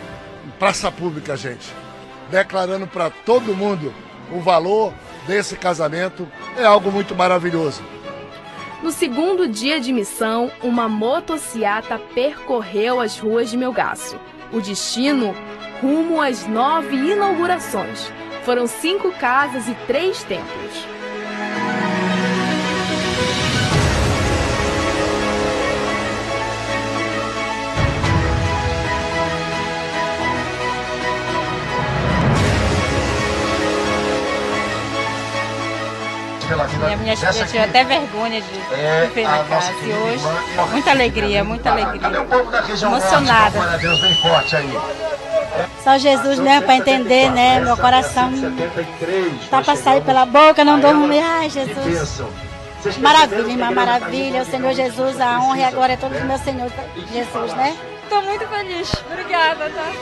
praça 0.59 0.91
pública, 0.91 1.37
gente, 1.37 1.73
declarando 2.29 2.89
para 2.89 3.09
todo 3.09 3.55
mundo 3.55 3.95
o 4.33 4.41
valor 4.41 4.93
desse 5.29 5.57
casamento, 5.57 6.27
é 6.57 6.65
algo 6.65 6.91
muito 6.91 7.15
maravilhoso. 7.15 7.83
No 8.83 8.91
segundo 8.91 9.47
dia 9.47 9.81
de 9.81 9.93
missão, 9.93 10.51
uma 10.61 10.89
motociata 10.89 12.01
percorreu 12.15 13.01
as 13.01 13.19
ruas 13.19 13.49
de 13.49 13.57
Melgaço. 13.57 14.19
O 14.53 14.61
destino 14.61 15.35
rumo 15.81 16.21
às 16.21 16.47
nove 16.47 16.97
inaugurações. 16.97 18.13
Foram 18.45 18.67
cinco 18.67 19.13
casas 19.13 19.69
e 19.69 19.75
três 19.87 20.23
templos. 20.25 20.94
Minha, 36.79 36.97
minha 36.97 37.17
filha 37.17 37.47
tive 37.47 37.59
até 37.59 37.85
vergonha 37.85 38.41
de 38.41 38.75
é, 38.75 39.11
ver 39.15 39.25
na 39.25 39.45
casa. 39.45 39.73
E 39.83 39.93
hoje, 39.93 40.25
muita 40.71 40.91
alegria, 40.91 41.45
muita 41.45 41.71
alegria. 41.71 42.27
Emocionada. 42.83 43.79
Deus 43.79 44.01
bem 44.01 44.15
forte 44.17 44.57
aí. 44.57 44.79
Só 45.83 45.99
Jesus 45.99 46.39
mesmo 46.39 46.63
para 46.63 46.77
entender, 46.77 47.31
né? 47.31 47.61
Meu 47.61 47.77
coração 47.77 48.33
tá 49.51 49.63
para 49.63 49.77
sair 49.77 50.03
pela 50.03 50.27
boca, 50.27 50.65
não 50.65 50.81
dorme. 50.81 51.19
Ai, 51.19 51.49
Jesus. 51.49 52.23
Maravilha, 52.99 53.51
irmã, 53.51 53.71
maravilha. 53.71 54.43
O 54.43 54.47
Senhor 54.47 54.75
Jesus, 54.75 55.21
a 55.21 55.41
honra 55.41 55.59
e 55.59 55.65
a 55.65 55.71
glória 55.71 55.95
é 55.95 55.97
todo 55.97 56.13
do 56.13 56.27
meu 56.27 56.39
Senhor 56.39 56.71
Jesus, 57.13 57.55
né? 57.55 57.77
Estou 58.03 58.21
muito 58.23 58.47
feliz. 58.47 58.93
Obrigada, 59.11 59.71
tá? 59.71 59.93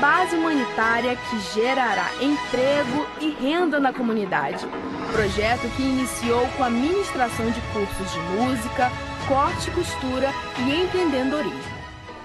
Base 0.00 0.36
humanitária 0.36 1.16
que 1.16 1.40
gerará 1.54 2.10
emprego 2.20 3.06
e 3.20 3.30
renda 3.30 3.80
na 3.80 3.92
comunidade. 3.92 4.66
Projeto 5.12 5.68
que 5.76 5.82
iniciou 5.82 6.46
com 6.56 6.64
a 6.64 6.70
ministração 6.70 7.50
de 7.50 7.60
cursos 7.72 8.12
de 8.12 8.18
música, 8.20 8.90
corte 9.26 9.68
e 9.68 9.72
costura 9.72 10.30
e 10.58 10.82
empreendedorismo. 10.82 11.76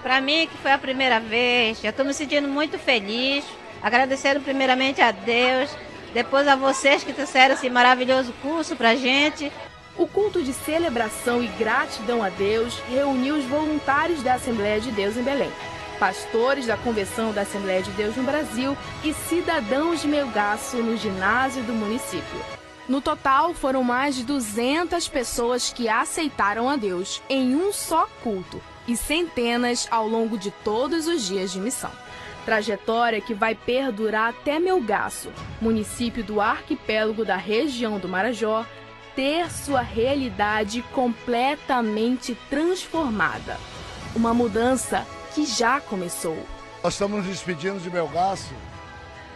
Para 0.02 0.20
mim, 0.20 0.48
que 0.48 0.58
foi 0.58 0.72
a 0.72 0.78
primeira 0.78 1.20
vez, 1.20 1.80
já 1.82 1.90
estou 1.90 2.06
me 2.06 2.14
sentindo 2.14 2.48
muito 2.48 2.78
feliz, 2.78 3.46
agradecendo 3.82 4.42
primeiramente 4.42 5.02
a 5.02 5.12
Deus, 5.12 5.70
depois 6.14 6.48
a 6.48 6.56
vocês 6.56 7.04
que 7.04 7.14
trouxeram 7.14 7.54
esse 7.54 7.70
maravilhoso 7.70 8.34
curso 8.42 8.76
para 8.76 8.96
gente. 8.96 9.52
O 9.98 10.08
culto 10.08 10.42
de 10.42 10.54
celebração 10.54 11.44
e 11.44 11.48
gratidão 11.48 12.24
a 12.24 12.30
Deus 12.30 12.82
reuniu 12.90 13.36
os 13.36 13.46
voluntários 13.46 14.24
da 14.24 14.34
Assembleia 14.34 14.80
de 14.80 14.92
Deus 14.92 15.16
em 15.16 15.22
Belém, 15.22 15.52
pastores 16.02 16.66
da 16.66 16.76
Convenção 16.76 17.32
da 17.32 17.42
Assembleia 17.42 17.84
de 17.84 17.92
Deus 17.92 18.16
no 18.16 18.24
Brasil 18.24 18.76
e 19.04 19.14
cidadãos 19.14 20.02
de 20.02 20.08
Melgaço 20.08 20.78
no 20.78 20.98
ginásio 20.98 21.62
do 21.62 21.74
município. 21.74 22.42
No 22.90 23.00
total, 23.00 23.54
foram 23.54 23.84
mais 23.84 24.16
de 24.16 24.24
200 24.24 25.08
pessoas 25.08 25.72
que 25.72 25.88
aceitaram 25.88 26.68
a 26.68 26.76
Deus 26.76 27.22
em 27.30 27.56
um 27.56 27.72
só 27.72 28.08
culto 28.24 28.60
e 28.88 28.98
centenas 28.98 29.88
ao 29.92 30.08
longo 30.08 30.40
de 30.40 30.50
todos 30.50 31.06
os 31.06 31.22
dias 31.28 31.52
de 31.52 31.60
missão. 31.60 31.92
Trajetória 32.46 33.22
que 33.22 33.36
vai 33.36 33.54
perdurar 33.54 34.30
até 34.30 34.58
Melgaço, 34.58 35.32
município 35.62 36.24
do 36.24 36.42
arquipélago 36.42 37.24
da 37.24 37.38
região 37.38 38.00
do 38.00 38.10
Marajó, 38.10 38.66
ter 39.16 39.52
sua 39.52 39.82
realidade 39.82 40.82
completamente 40.94 42.36
transformada. 42.50 43.60
Uma 44.16 44.34
mudança 44.34 45.06
que 45.34 45.46
já 45.46 45.80
começou. 45.80 46.38
Nós 46.84 46.94
estamos 46.94 47.20
nos 47.20 47.28
despedindo 47.28 47.80
de 47.80 47.90
Melgaço. 47.90 48.54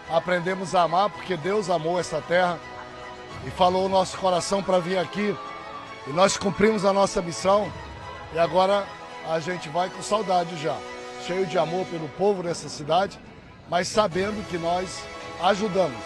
Aprendemos 0.09 0.75
a 0.75 0.83
amar 0.83 1.09
porque 1.09 1.35
Deus 1.37 1.69
amou 1.69 1.99
essa 1.99 2.21
terra 2.21 2.59
e 3.45 3.51
falou 3.51 3.85
o 3.85 3.89
nosso 3.89 4.17
coração 4.17 4.61
para 4.61 4.79
vir 4.79 4.97
aqui. 4.97 5.35
E 6.07 6.09
nós 6.11 6.37
cumprimos 6.37 6.85
a 6.85 6.93
nossa 6.93 7.21
missão 7.21 7.71
e 8.33 8.39
agora 8.39 8.85
a 9.27 9.39
gente 9.39 9.69
vai 9.69 9.89
com 9.89 10.01
saudade 10.03 10.55
já, 10.61 10.77
cheio 11.25 11.45
de 11.45 11.57
amor 11.57 11.85
pelo 11.87 12.07
povo 12.09 12.43
dessa 12.43 12.69
cidade, 12.69 13.19
mas 13.69 13.87
sabendo 13.87 14.47
que 14.49 14.57
nós 14.57 15.01
ajudamos 15.41 15.97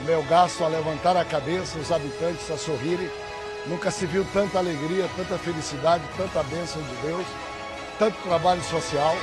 o 0.00 0.04
Melgaço 0.04 0.64
a 0.64 0.68
levantar 0.68 1.16
a 1.16 1.24
cabeça, 1.24 1.78
os 1.78 1.90
habitantes 1.90 2.50
a 2.50 2.58
sorrirem. 2.58 3.10
Nunca 3.66 3.90
se 3.90 4.06
viu 4.06 4.26
tanta 4.32 4.58
alegria, 4.58 5.08
tanta 5.16 5.38
felicidade, 5.38 6.02
tanta 6.16 6.42
bênção 6.44 6.80
de 6.82 6.94
Deus, 7.06 7.26
tanto 8.00 8.16
trabalho 8.22 8.62
social. 8.62 9.14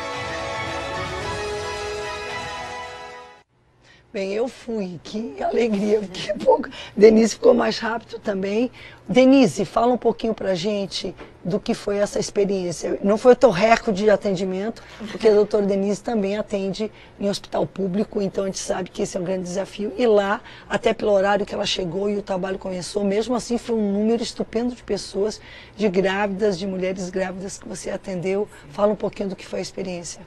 Bem, 4.17 4.33
eu 4.33 4.47
fui, 4.47 4.99
que 5.03 5.43
alegria, 5.43 6.01
que 6.01 6.33
pouco. 6.43 6.67
Denise 6.95 7.35
ficou 7.35 7.53
mais 7.53 7.77
rápido 7.77 8.17
também. 8.17 8.71
Denise, 9.07 9.63
fala 9.63 9.93
um 9.93 9.97
pouquinho 9.97 10.33
pra 10.33 10.55
gente 10.55 11.15
do 11.45 11.59
que 11.59 11.75
foi 11.75 11.97
essa 11.97 12.17
experiência. 12.17 12.97
Não 13.03 13.15
foi 13.15 13.33
o 13.33 13.35
teu 13.35 13.51
recorde 13.51 14.03
de 14.03 14.09
atendimento, 14.09 14.81
porque 15.11 15.27
a 15.27 15.35
doutora 15.35 15.67
Denise 15.67 16.01
também 16.01 16.35
atende 16.35 16.91
em 17.19 17.29
hospital 17.29 17.67
público, 17.67 18.19
então 18.19 18.45
a 18.45 18.47
gente 18.47 18.57
sabe 18.57 18.89
que 18.89 19.03
esse 19.03 19.15
é 19.15 19.19
um 19.19 19.23
grande 19.23 19.43
desafio. 19.43 19.93
E 19.95 20.07
lá, 20.07 20.41
até 20.67 20.95
pelo 20.95 21.11
horário 21.11 21.45
que 21.45 21.53
ela 21.53 21.67
chegou 21.67 22.09
e 22.09 22.17
o 22.17 22.23
trabalho 22.23 22.57
começou, 22.57 23.03
mesmo 23.03 23.35
assim 23.35 23.59
foi 23.59 23.75
um 23.75 23.93
número 23.93 24.23
estupendo 24.23 24.73
de 24.73 24.81
pessoas, 24.81 25.39
de 25.75 25.87
grávidas, 25.89 26.57
de 26.57 26.65
mulheres 26.65 27.11
grávidas 27.11 27.59
que 27.59 27.67
você 27.67 27.91
atendeu. 27.91 28.47
Fala 28.71 28.93
um 28.93 28.95
pouquinho 28.95 29.29
do 29.29 29.35
que 29.35 29.45
foi 29.45 29.59
a 29.59 29.61
experiência. 29.61 30.21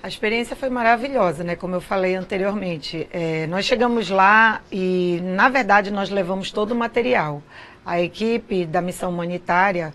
A 0.00 0.06
experiência 0.06 0.54
foi 0.54 0.70
maravilhosa, 0.70 1.42
né? 1.42 1.56
Como 1.56 1.74
eu 1.74 1.80
falei 1.80 2.14
anteriormente. 2.14 3.08
É, 3.12 3.48
nós 3.48 3.64
chegamos 3.64 4.08
lá 4.08 4.62
e, 4.70 5.20
na 5.24 5.48
verdade, 5.48 5.90
nós 5.90 6.08
levamos 6.08 6.52
todo 6.52 6.70
o 6.70 6.74
material. 6.74 7.42
A 7.84 8.00
equipe 8.00 8.64
da 8.64 8.80
missão 8.80 9.10
humanitária, 9.10 9.92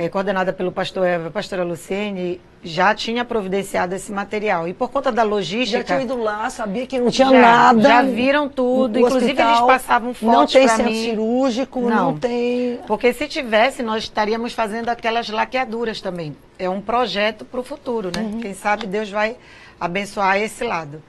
é, 0.00 0.08
coordenada 0.08 0.50
pelo 0.50 0.72
pastor 0.72 1.06
Eva, 1.06 1.30
pastora 1.30 1.62
Luciene, 1.62 2.40
já 2.64 2.94
tinha 2.94 3.22
providenciado 3.22 3.94
esse 3.94 4.10
material. 4.10 4.66
E 4.66 4.72
por 4.72 4.90
conta 4.90 5.12
da 5.12 5.22
logística. 5.22 5.76
Já 5.76 5.84
tinha 5.84 6.00
ido 6.00 6.16
lá, 6.16 6.48
sabia 6.48 6.86
que 6.86 6.98
não 6.98 7.10
tinha 7.10 7.28
já, 7.28 7.38
nada. 7.38 7.82
Já 7.82 8.00
viram 8.00 8.48
tudo. 8.48 8.98
Inclusive, 8.98 9.32
hospital, 9.32 9.48
eles 9.48 9.66
passavam 9.66 10.14
fotos 10.14 10.34
Não 10.34 10.46
tem 10.46 10.66
centro 10.66 10.84
mim. 10.90 11.04
cirúrgico, 11.04 11.80
não. 11.82 12.12
não 12.12 12.18
tem. 12.18 12.78
Porque 12.86 13.12
se 13.12 13.28
tivesse, 13.28 13.82
nós 13.82 14.04
estaríamos 14.04 14.54
fazendo 14.54 14.88
aquelas 14.88 15.28
laqueaduras 15.28 16.00
também. 16.00 16.34
É 16.58 16.66
um 16.66 16.80
projeto 16.80 17.44
para 17.44 17.60
o 17.60 17.62
futuro, 17.62 18.10
né? 18.16 18.22
Uhum. 18.22 18.40
Quem 18.40 18.54
sabe 18.54 18.86
Deus 18.86 19.10
vai 19.10 19.36
abençoar 19.78 20.38
esse 20.38 20.64
lado. 20.64 21.02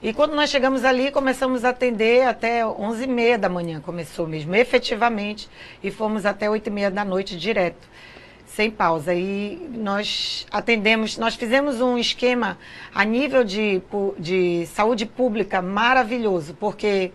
E 0.00 0.12
quando 0.12 0.36
nós 0.36 0.50
chegamos 0.50 0.84
ali, 0.84 1.10
começamos 1.10 1.64
a 1.64 1.70
atender 1.70 2.28
até 2.28 2.62
11h30 2.62 3.38
da 3.38 3.48
manhã, 3.48 3.80
começou 3.80 4.24
mesmo, 4.28 4.54
efetivamente, 4.54 5.48
e 5.82 5.90
fomos 5.90 6.24
até 6.24 6.46
8h30 6.46 6.90
da 6.90 7.04
noite 7.04 7.36
direto 7.36 7.96
sem 8.56 8.70
pausa. 8.70 9.14
E 9.14 9.68
nós 9.74 10.46
atendemos, 10.50 11.18
nós 11.18 11.34
fizemos 11.34 11.82
um 11.82 11.98
esquema 11.98 12.58
a 12.94 13.04
nível 13.04 13.44
de, 13.44 13.82
de 14.18 14.66
saúde 14.66 15.04
pública 15.04 15.60
maravilhoso, 15.60 16.54
porque 16.54 17.12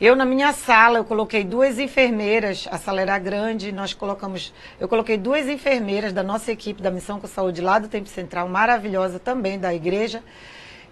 eu 0.00 0.16
na 0.16 0.24
minha 0.24 0.54
sala 0.54 0.98
eu 0.98 1.04
coloquei 1.04 1.44
duas 1.44 1.78
enfermeiras, 1.78 2.66
a 2.70 2.78
sala 2.78 3.02
era 3.02 3.18
grande, 3.18 3.70
nós 3.72 3.92
colocamos, 3.92 4.54
eu 4.80 4.88
coloquei 4.88 5.18
duas 5.18 5.46
enfermeiras 5.48 6.14
da 6.14 6.22
nossa 6.22 6.50
equipe 6.50 6.82
da 6.82 6.90
Missão 6.90 7.20
com 7.20 7.26
Saúde 7.26 7.60
lá 7.60 7.78
do 7.78 7.86
Tempo 7.86 8.08
Central, 8.08 8.48
maravilhosa 8.48 9.18
também 9.18 9.58
da 9.58 9.72
igreja. 9.74 10.22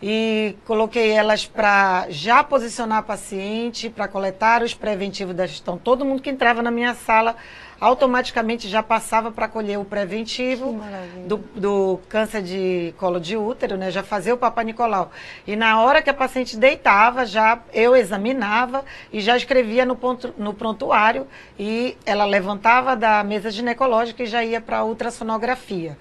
E 0.04 0.56
coloquei 0.66 1.12
elas 1.12 1.46
para 1.46 2.06
já 2.10 2.42
posicionar 2.42 3.04
paciente, 3.04 3.88
para 3.88 4.08
coletar 4.08 4.60
os 4.60 4.74
preventivos 4.74 5.32
da 5.32 5.46
gestão. 5.46 5.78
Todo 5.78 6.04
mundo 6.04 6.20
que 6.20 6.28
entrava 6.28 6.60
na 6.60 6.72
minha 6.72 6.92
sala 6.92 7.36
automaticamente 7.82 8.68
já 8.68 8.80
passava 8.80 9.32
para 9.32 9.48
colher 9.48 9.76
o 9.76 9.84
preventivo 9.84 10.80
do, 11.26 11.38
do, 11.56 11.98
câncer 12.08 12.40
de 12.40 12.94
colo 12.96 13.18
de 13.18 13.36
útero, 13.36 13.76
né? 13.76 13.90
Já 13.90 14.04
fazia 14.04 14.32
o 14.32 14.38
Papa 14.38 14.62
Nicolau. 14.62 15.10
E 15.44 15.56
na 15.56 15.80
hora 15.80 16.00
que 16.00 16.08
a 16.08 16.14
paciente 16.14 16.56
deitava, 16.56 17.26
já 17.26 17.58
eu 17.74 17.96
examinava 17.96 18.84
e 19.12 19.20
já 19.20 19.36
escrevia 19.36 19.84
no, 19.84 19.96
ponto, 19.96 20.32
no 20.38 20.54
prontuário 20.54 21.26
e 21.58 21.96
ela 22.06 22.24
levantava 22.24 22.94
da 22.94 23.24
mesa 23.24 23.50
ginecológica 23.50 24.22
e 24.22 24.26
já 24.26 24.44
ia 24.44 24.60
para 24.60 24.78
a 24.78 24.84
ultrassonografia. 24.84 25.98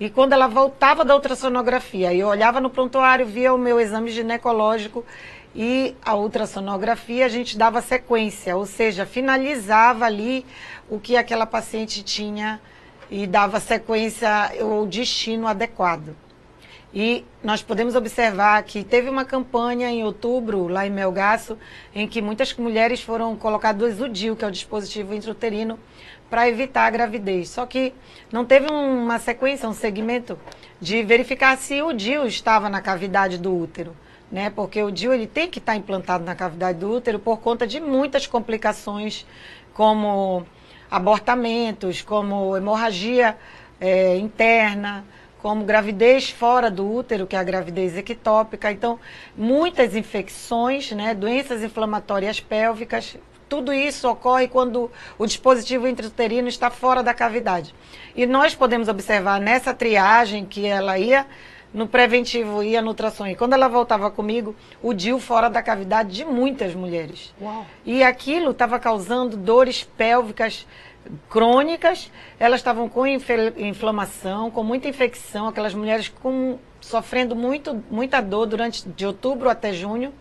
E 0.00 0.10
quando 0.10 0.32
ela 0.32 0.48
voltava 0.48 1.04
da 1.04 1.14
ultrassonografia, 1.14 2.12
eu 2.12 2.26
olhava 2.26 2.60
no 2.60 2.68
prontuário, 2.68 3.24
via 3.24 3.54
o 3.54 3.58
meu 3.58 3.78
exame 3.78 4.10
ginecológico 4.10 5.04
e 5.54 5.94
a 6.04 6.14
ultrassonografia, 6.14 7.26
a 7.26 7.28
gente 7.28 7.58
dava 7.58 7.82
sequência, 7.82 8.56
ou 8.56 8.64
seja, 8.64 9.04
finalizava 9.04 10.06
ali 10.06 10.46
o 10.88 10.98
que 10.98 11.16
aquela 11.16 11.46
paciente 11.46 12.02
tinha 12.02 12.60
e 13.10 13.26
dava 13.26 13.60
sequência 13.60 14.28
ou 14.60 14.86
destino 14.86 15.46
adequado. 15.46 16.16
E 16.94 17.24
nós 17.42 17.62
podemos 17.62 17.94
observar 17.94 18.62
que 18.64 18.84
teve 18.84 19.08
uma 19.08 19.24
campanha 19.24 19.90
em 19.90 20.04
outubro, 20.04 20.68
lá 20.68 20.86
em 20.86 20.90
Melgaço, 20.90 21.58
em 21.94 22.06
que 22.06 22.20
muitas 22.20 22.54
mulheres 22.54 23.00
foram 23.02 23.34
colocadas 23.34 24.00
o 24.00 24.08
DIU, 24.08 24.36
que 24.36 24.44
é 24.44 24.48
o 24.48 24.52
dispositivo 24.52 25.14
intrauterino, 25.14 25.78
para 26.28 26.48
evitar 26.48 26.86
a 26.86 26.90
gravidez. 26.90 27.48
Só 27.48 27.64
que 27.64 27.94
não 28.30 28.44
teve 28.44 28.70
uma 28.70 29.18
sequência, 29.18 29.68
um 29.68 29.74
segmento 29.74 30.38
de 30.80 31.02
verificar 31.02 31.56
se 31.56 31.80
o 31.80 31.92
DIU 31.92 32.26
estava 32.26 32.68
na 32.68 32.80
cavidade 32.82 33.38
do 33.38 33.56
útero. 33.56 33.96
Né? 34.32 34.48
Porque 34.48 34.82
o 34.82 34.90
DIU 34.90 35.12
ele 35.12 35.26
tem 35.26 35.50
que 35.50 35.58
estar 35.58 35.76
implantado 35.76 36.24
na 36.24 36.34
cavidade 36.34 36.78
do 36.78 36.90
útero 36.90 37.18
por 37.18 37.38
conta 37.40 37.66
de 37.66 37.78
muitas 37.78 38.26
complicações, 38.26 39.26
como 39.74 40.46
abortamentos, 40.90 42.00
como 42.00 42.56
hemorragia 42.56 43.36
é, 43.78 44.16
interna, 44.16 45.04
como 45.42 45.64
gravidez 45.64 46.30
fora 46.30 46.70
do 46.70 46.90
útero, 46.90 47.26
que 47.26 47.36
é 47.36 47.38
a 47.38 47.42
gravidez 47.42 47.96
ectópica. 47.96 48.72
Então, 48.72 48.98
muitas 49.36 49.94
infecções, 49.94 50.92
né, 50.92 51.14
doenças 51.14 51.62
inflamatórias 51.62 52.40
pélvicas, 52.40 53.18
tudo 53.48 53.70
isso 53.70 54.08
ocorre 54.08 54.48
quando 54.48 54.90
o 55.18 55.26
dispositivo 55.26 55.86
intrauterino 55.86 56.48
está 56.48 56.70
fora 56.70 57.02
da 57.02 57.12
cavidade. 57.12 57.74
E 58.16 58.24
nós 58.24 58.54
podemos 58.54 58.88
observar 58.88 59.38
nessa 59.40 59.74
triagem 59.74 60.46
que 60.46 60.64
ela 60.64 60.98
ia 60.98 61.26
no 61.72 61.86
preventivo 61.86 62.62
ia 62.62 62.82
no 62.82 62.88
ultrassom. 62.88 63.26
E 63.26 63.34
quando 63.34 63.54
ela 63.54 63.68
voltava 63.68 64.10
comigo, 64.10 64.54
o 64.82 64.92
DIU 64.92 65.18
fora 65.18 65.48
da 65.48 65.62
cavidade 65.62 66.10
de 66.10 66.24
muitas 66.24 66.74
mulheres. 66.74 67.34
Uau. 67.40 67.66
E 67.84 68.02
aquilo 68.02 68.50
estava 68.50 68.78
causando 68.78 69.36
dores 69.36 69.82
pélvicas 69.82 70.66
crônicas, 71.28 72.10
elas 72.38 72.60
estavam 72.60 72.88
com 72.88 73.06
inflamação, 73.06 74.50
com 74.50 74.62
muita 74.62 74.88
infecção, 74.88 75.48
aquelas 75.48 75.74
mulheres 75.74 76.08
com, 76.08 76.58
sofrendo 76.80 77.34
muito, 77.34 77.82
muita 77.90 78.20
dor 78.20 78.46
durante 78.46 78.88
de 78.88 79.06
outubro 79.06 79.48
até 79.48 79.72
junho. 79.72 80.12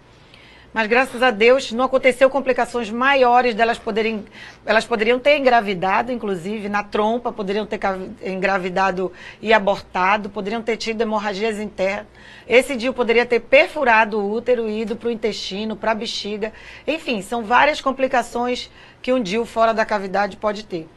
Mas 0.73 0.87
graças 0.87 1.21
a 1.21 1.31
Deus 1.31 1.73
não 1.73 1.83
aconteceu 1.83 2.29
complicações 2.29 2.89
maiores 2.89 3.53
delas 3.53 3.77
poderem. 3.77 4.23
Elas 4.65 4.85
poderiam 4.85 5.19
ter 5.19 5.37
engravidado, 5.37 6.13
inclusive, 6.13 6.69
na 6.69 6.81
trompa, 6.81 7.29
poderiam 7.29 7.65
ter 7.65 7.77
engravidado 8.23 9.11
e 9.41 9.51
abortado, 9.51 10.29
poderiam 10.29 10.61
ter 10.61 10.77
tido 10.77 11.01
hemorragias 11.01 11.59
internas. 11.59 12.07
Esse 12.47 12.77
DIU 12.77 12.93
poderia 12.93 13.25
ter 13.25 13.41
perfurado 13.41 14.17
o 14.17 14.31
útero 14.31 14.69
e 14.69 14.81
ido 14.81 14.95
para 14.95 15.09
o 15.09 15.11
intestino, 15.11 15.75
para 15.75 15.91
a 15.91 15.95
bexiga. 15.95 16.53
Enfim, 16.87 17.21
são 17.21 17.43
várias 17.43 17.81
complicações 17.81 18.71
que 19.01 19.11
um 19.11 19.21
DIU 19.21 19.45
fora 19.45 19.73
da 19.73 19.85
cavidade 19.85 20.37
pode 20.37 20.63
ter. 20.63 20.87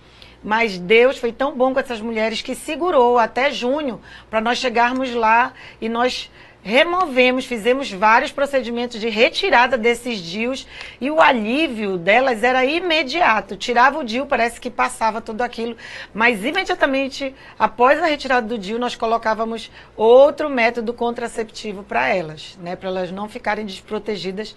Mas 0.42 0.78
Deus 0.78 1.16
foi 1.16 1.32
tão 1.32 1.56
bom 1.56 1.72
com 1.72 1.80
essas 1.80 2.00
mulheres 2.00 2.42
que 2.42 2.54
segurou 2.54 3.18
até 3.18 3.50
junho 3.50 4.00
para 4.30 4.42
nós 4.42 4.58
chegarmos 4.58 5.12
lá 5.14 5.52
e 5.80 5.88
nós 5.88 6.30
removemos, 6.64 7.44
fizemos 7.44 7.92
vários 7.92 8.33
procedimentos 8.33 8.98
de 8.98 9.11
retirada 9.11 9.77
desses 9.77 10.18
DIUs 10.18 10.66
e 10.98 11.11
o 11.11 11.20
alívio 11.20 11.98
delas 11.98 12.42
era 12.42 12.64
imediato. 12.64 13.55
Tirava 13.55 13.98
o 13.98 14.03
DIU, 14.03 14.24
parece 14.24 14.59
que 14.59 14.70
passava 14.70 15.20
tudo 15.20 15.42
aquilo, 15.42 15.77
mas 16.14 16.42
imediatamente 16.42 17.35
após 17.59 18.03
a 18.03 18.07
retirada 18.07 18.46
do 18.46 18.57
DIU 18.57 18.79
nós 18.79 18.96
colocávamos 18.96 19.70
outro 19.94 20.48
método 20.48 20.94
contraceptivo 20.94 21.83
para 21.83 22.09
elas, 22.09 22.59
né, 22.62 22.74
para 22.74 22.88
elas 22.88 23.11
não 23.11 23.29
ficarem 23.29 23.66
desprotegidas 23.66 24.57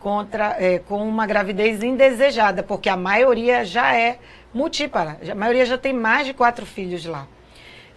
contra 0.00 0.54
é, 0.58 0.80
com 0.80 1.08
uma 1.08 1.26
gravidez 1.26 1.82
indesejada, 1.82 2.62
porque 2.62 2.90
a 2.90 2.96
maioria 2.96 3.64
já 3.64 3.96
é 3.96 4.18
multípara, 4.52 5.18
a 5.28 5.34
maioria 5.34 5.64
já 5.64 5.78
tem 5.78 5.94
mais 5.94 6.26
de 6.26 6.34
quatro 6.34 6.66
filhos 6.66 7.06
lá. 7.06 7.26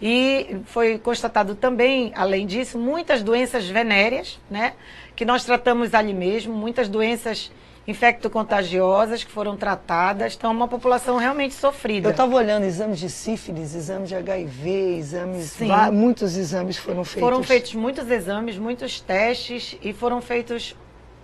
E 0.02 0.56
foi 0.64 0.98
constatado 0.98 1.54
também, 1.54 2.12
além 2.16 2.44
disso, 2.44 2.76
muitas 2.76 3.22
doenças 3.22 3.68
venéreas, 3.68 4.40
né? 4.50 4.72
Que 5.14 5.24
nós 5.24 5.44
tratamos 5.44 5.94
ali 5.94 6.12
mesmo, 6.12 6.52
muitas 6.52 6.88
doenças 6.88 7.52
infecto-contagiosas 7.86 9.22
que 9.22 9.30
foram 9.30 9.56
tratadas. 9.56 10.34
Então, 10.34 10.50
uma 10.50 10.66
população 10.66 11.18
realmente 11.18 11.54
sofrida. 11.54 12.08
Eu 12.08 12.10
estava 12.10 12.34
olhando 12.34 12.64
exames 12.64 12.98
de 12.98 13.08
sífilis, 13.08 13.76
exames 13.76 14.08
de 14.08 14.16
HIV, 14.16 14.96
exames. 14.98 15.56
Muitos 15.92 16.36
exames 16.36 16.76
foram 16.76 17.04
feitos. 17.04 17.28
Foram 17.28 17.42
feitos 17.44 17.74
muitos 17.74 18.10
exames, 18.10 18.58
muitos 18.58 19.00
testes 19.00 19.76
e 19.82 19.92
foram 19.92 20.20
feitos 20.20 20.76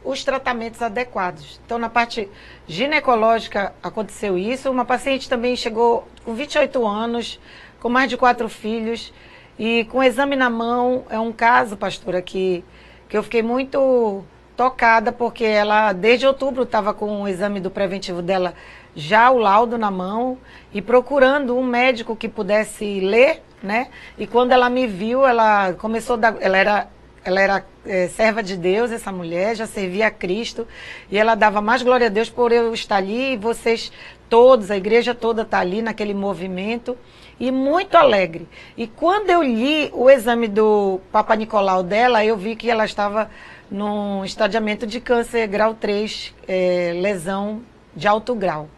os 0.05 0.23
tratamentos 0.23 0.81
adequados. 0.81 1.61
Então, 1.67 1.79
na 1.79 1.89
parte 1.89 2.29
ginecológica 2.67 3.75
aconteceu 3.83 4.39
isso. 4.39 4.71
Uma 4.71 4.85
paciente 4.85 5.29
também 5.29 5.57
chegou 5.57 6.07
com 6.25 6.35
28 6.35 6.87
anos, 6.87 7.41
com 7.81 7.89
mais 7.89 8.09
de 8.09 8.17
quatro 8.17 8.49
filhos 8.49 9.13
e 9.59 9.85
com 9.91 10.03
exame 10.03 10.37
na 10.37 10.51
mão. 10.51 11.05
É 11.11 11.19
um 11.19 11.33
caso, 11.33 11.77
pastora, 11.77 12.23
que, 12.23 12.65
que 13.09 13.17
eu 13.17 13.23
fiquei 13.23 13.43
muito 13.43 14.25
tocada, 14.57 15.13
porque 15.13 15.45
ela, 15.45 15.93
desde 15.93 16.27
outubro, 16.27 16.65
estava 16.65 16.93
com 16.93 17.23
o 17.23 17.29
exame 17.29 17.61
do 17.61 17.71
preventivo 17.71 18.21
dela, 18.21 18.55
já 18.95 19.31
o 19.31 19.39
laudo 19.39 19.79
na 19.79 19.91
mão, 19.91 20.37
e 20.75 20.83
procurando 20.83 21.57
um 21.57 21.63
médico 21.63 22.17
que 22.17 22.29
pudesse 22.29 22.99
ler, 23.01 23.41
né? 23.63 23.89
E 24.19 24.27
quando 24.27 24.51
ela 24.51 24.69
me 24.69 24.87
viu, 24.87 25.25
ela 25.25 25.73
começou 25.75 26.15
a 26.15 26.19
dar, 26.19 26.37
ela 26.41 26.59
era 26.59 26.89
ela 27.25 27.41
era 27.41 27.67
é, 27.85 28.09
serva 28.09 28.43
de 28.43 28.57
Deus, 28.57 28.91
essa 28.91 29.13
mulher, 29.13 29.55
já 29.55 29.67
servia 29.67 30.07
a 30.07 30.11
Cristo, 30.11 30.67
e 31.11 31.19
ela 31.19 31.35
dava 31.35 31.61
mais 31.61 31.83
glória 31.83 32.07
a 32.07 32.11
Deus 32.11 32.31
por 32.31 32.53
eu 32.53 32.73
estar 32.73 32.97
ali, 32.97 33.35
e 33.35 33.37
vocês 33.37 33.93
todos, 34.31 34.71
a 34.71 34.77
igreja 34.77 35.15
toda 35.15 35.43
está 35.43 35.59
ali 35.59 35.83
naquele 35.83 36.15
movimento 36.15 36.97
e 37.39 37.51
muito 37.51 37.97
alegre. 37.97 38.49
E 38.77 38.87
quando 38.87 39.31
eu 39.31 39.43
li 39.43 39.91
o 39.93 40.11
exame 40.11 40.49
do 40.49 41.01
Papa 41.13 41.35
Nicolau 41.37 41.83
dela, 41.83 42.25
eu 42.25 42.37
vi 42.37 42.57
que 42.57 42.71
ela 42.71 42.85
estava 42.85 43.31
num 43.71 44.25
estadiamento 44.25 44.87
de 44.87 45.01
câncer 45.01 45.47
grau 45.47 45.75
3, 45.75 46.35
é, 46.47 46.93
lesão 47.01 47.63
de 47.95 48.09
alto 48.09 48.35
grau. 48.35 48.69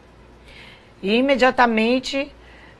E 1.03 1.15
imediatamente 1.15 2.31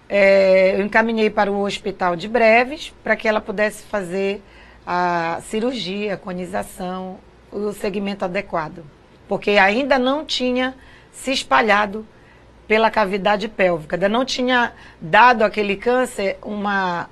é, 0.09 0.75
eu 0.75 0.85
encaminhei 0.85 1.31
para 1.31 1.51
o 1.51 1.63
hospital 1.63 2.17
de 2.17 2.29
Breves 2.29 2.93
para 3.03 3.17
que 3.17 3.29
ela 3.29 3.41
pudesse 3.41 3.85
fazer 3.85 4.43
a 4.87 5.41
cirurgia, 5.43 6.15
a 6.15 6.17
conização, 6.17 7.19
o 7.51 7.73
segmento 7.73 8.25
adequado. 8.25 8.85
Porque 9.29 9.53
ainda 9.53 9.99
não 9.99 10.25
tinha 10.25 10.75
se 11.13 11.31
espalhado 11.31 12.05
pela 12.71 12.89
cavidade 12.89 13.49
pélvica. 13.49 13.97
Ainda 13.97 14.09
não 14.09 14.25
tinha 14.25 14.73
dado 15.01 15.43
aquele 15.43 15.75
câncer 15.75 16.39
uma, 16.41 17.11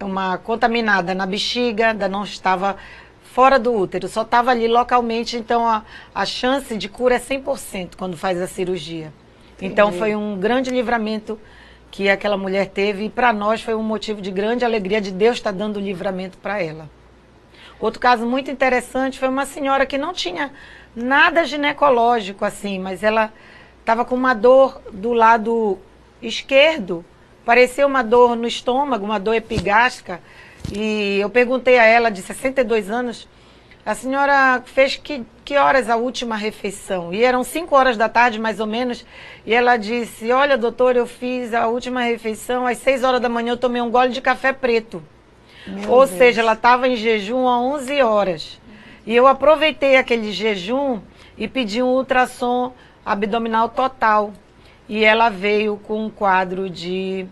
uma 0.00 0.36
contaminada 0.36 1.14
na 1.14 1.24
bexiga, 1.26 1.90
ainda 1.90 2.08
não 2.08 2.24
estava 2.24 2.76
fora 3.22 3.56
do 3.56 3.72
útero, 3.72 4.08
só 4.08 4.22
estava 4.22 4.50
ali 4.50 4.66
localmente, 4.66 5.36
então 5.36 5.64
a, 5.64 5.84
a 6.12 6.26
chance 6.26 6.76
de 6.76 6.88
cura 6.88 7.14
é 7.14 7.18
100% 7.20 7.90
quando 7.96 8.16
faz 8.16 8.42
a 8.42 8.48
cirurgia. 8.48 9.12
Entendi. 9.52 9.72
Então 9.72 9.92
foi 9.92 10.16
um 10.16 10.36
grande 10.36 10.70
livramento 10.70 11.38
que 11.88 12.10
aquela 12.10 12.36
mulher 12.36 12.66
teve 12.66 13.04
e 13.04 13.08
para 13.08 13.32
nós 13.32 13.62
foi 13.62 13.76
um 13.76 13.84
motivo 13.84 14.20
de 14.20 14.32
grande 14.32 14.64
alegria 14.64 15.00
de 15.00 15.12
Deus 15.12 15.36
estar 15.36 15.52
tá 15.52 15.56
dando 15.56 15.78
livramento 15.78 16.36
para 16.36 16.60
ela. 16.60 16.90
Outro 17.78 18.00
caso 18.00 18.26
muito 18.26 18.50
interessante 18.50 19.20
foi 19.20 19.28
uma 19.28 19.46
senhora 19.46 19.86
que 19.86 19.96
não 19.96 20.12
tinha 20.12 20.50
nada 20.96 21.44
ginecológico 21.44 22.44
assim, 22.44 22.80
mas 22.80 23.04
ela 23.04 23.32
Estava 23.80 24.04
com 24.04 24.14
uma 24.14 24.34
dor 24.34 24.80
do 24.92 25.12
lado 25.12 25.78
esquerdo, 26.22 27.04
parecia 27.44 27.86
uma 27.86 28.02
dor 28.02 28.36
no 28.36 28.46
estômago, 28.46 29.04
uma 29.04 29.18
dor 29.18 29.34
epigástrica. 29.34 30.20
E 30.72 31.18
eu 31.18 31.30
perguntei 31.30 31.78
a 31.78 31.84
ela, 31.84 32.10
de 32.10 32.22
62 32.22 32.90
anos, 32.90 33.26
a 33.84 33.94
senhora 33.94 34.62
fez 34.66 34.96
que, 34.96 35.24
que 35.44 35.56
horas 35.56 35.88
a 35.88 35.96
última 35.96 36.36
refeição? 36.36 37.12
E 37.12 37.24
eram 37.24 37.42
5 37.42 37.74
horas 37.74 37.96
da 37.96 38.08
tarde, 38.08 38.38
mais 38.38 38.60
ou 38.60 38.66
menos. 38.66 39.04
E 39.46 39.54
ela 39.54 39.76
disse: 39.76 40.30
Olha, 40.30 40.58
doutor, 40.58 40.96
eu 40.96 41.06
fiz 41.06 41.54
a 41.54 41.66
última 41.66 42.02
refeição 42.02 42.66
às 42.66 42.78
6 42.78 43.02
horas 43.02 43.20
da 43.20 43.28
manhã, 43.28 43.52
eu 43.52 43.56
tomei 43.56 43.80
um 43.80 43.90
gole 43.90 44.10
de 44.10 44.20
café 44.20 44.52
preto. 44.52 45.02
Meu 45.66 45.90
Ou 45.90 46.06
Deus. 46.06 46.18
seja, 46.18 46.42
ela 46.42 46.52
estava 46.52 46.86
em 46.86 46.96
jejum 46.96 47.48
há 47.48 47.58
11 47.58 48.02
horas. 48.02 48.60
E 49.06 49.16
eu 49.16 49.26
aproveitei 49.26 49.96
aquele 49.96 50.30
jejum 50.30 51.00
e 51.36 51.48
pedi 51.48 51.82
um 51.82 51.88
ultrassom 51.88 52.72
abdominal 53.04 53.68
total. 53.68 54.32
E 54.88 55.04
ela 55.04 55.28
veio 55.28 55.76
com 55.76 56.06
um 56.06 56.10
quadro 56.10 56.68
de 56.68 57.26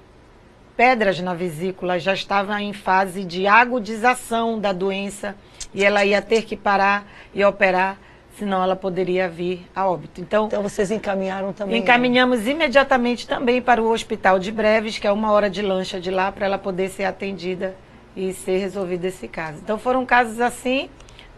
pedras 0.77 1.19
na 1.21 1.35
vesícula, 1.35 1.99
já 1.99 2.15
estava 2.15 2.63
em 2.63 2.73
fase 2.73 3.25
de 3.25 3.49
agudização 3.49 4.61
da 4.61 4.73
doença 4.73 5.35
e 5.75 5.85
ela 5.85 6.05
ia 6.05 6.23
ter 6.23 6.43
que 6.43 6.57
parar 6.57 7.05
e 7.35 7.45
operar, 7.45 7.99
senão 8.39 8.63
ela 8.63 8.77
poderia 8.77 9.29
vir 9.29 9.67
a 9.75 9.89
óbito. 9.89 10.21
Então, 10.21 10.47
então 10.47 10.63
vocês 10.63 10.93
encaminharam 10.93 11.53
também? 11.53 11.79
Encaminhamos 11.79 12.45
né? 12.45 12.53
imediatamente 12.53 13.27
também 13.27 13.61
para 13.61 13.83
o 13.83 13.91
Hospital 13.91 14.39
de 14.39 14.53
Breves, 14.53 14.99
que 14.99 15.07
é 15.09 15.11
uma 15.11 15.33
hora 15.33 15.51
de 15.51 15.63
lancha 15.63 16.01
de 16.01 16.13
lá, 16.13 16.31
para 16.31 16.47
ela 16.47 16.59
poder 16.59 16.91
ser 16.91 17.05
atendida 17.05 17.75
e 18.15 18.33
ser 18.33 18.59
resolvido 18.59 19.05
esse 19.05 19.27
caso. 19.27 19.59
Então 19.63 19.79
foram 19.79 20.07
casos 20.07 20.41
assim 20.41 20.89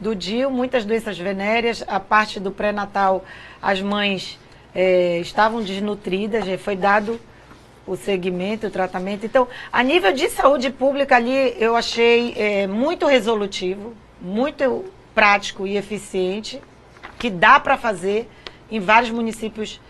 do 0.00 0.14
DIU, 0.14 0.50
muitas 0.50 0.84
doenças 0.84 1.18
venéreas, 1.18 1.84
a 1.86 2.00
parte 2.00 2.40
do 2.40 2.50
pré-natal 2.50 3.24
as 3.60 3.82
mães 3.82 4.38
é, 4.74 5.18
estavam 5.18 5.62
desnutridas, 5.62 6.46
já 6.46 6.56
foi 6.56 6.74
dado 6.74 7.20
o 7.86 7.96
segmento, 7.96 8.66
o 8.66 8.70
tratamento. 8.70 9.26
Então, 9.26 9.46
a 9.72 9.82
nível 9.82 10.12
de 10.12 10.28
saúde 10.30 10.70
pública 10.70 11.16
ali, 11.16 11.54
eu 11.58 11.76
achei 11.76 12.34
é, 12.36 12.66
muito 12.66 13.06
resolutivo, 13.06 13.94
muito 14.20 14.84
prático 15.14 15.66
e 15.66 15.76
eficiente, 15.76 16.60
que 17.18 17.28
dá 17.28 17.60
para 17.60 17.76
fazer 17.76 18.28
em 18.70 18.80
vários 18.80 19.10
municípios 19.10 19.80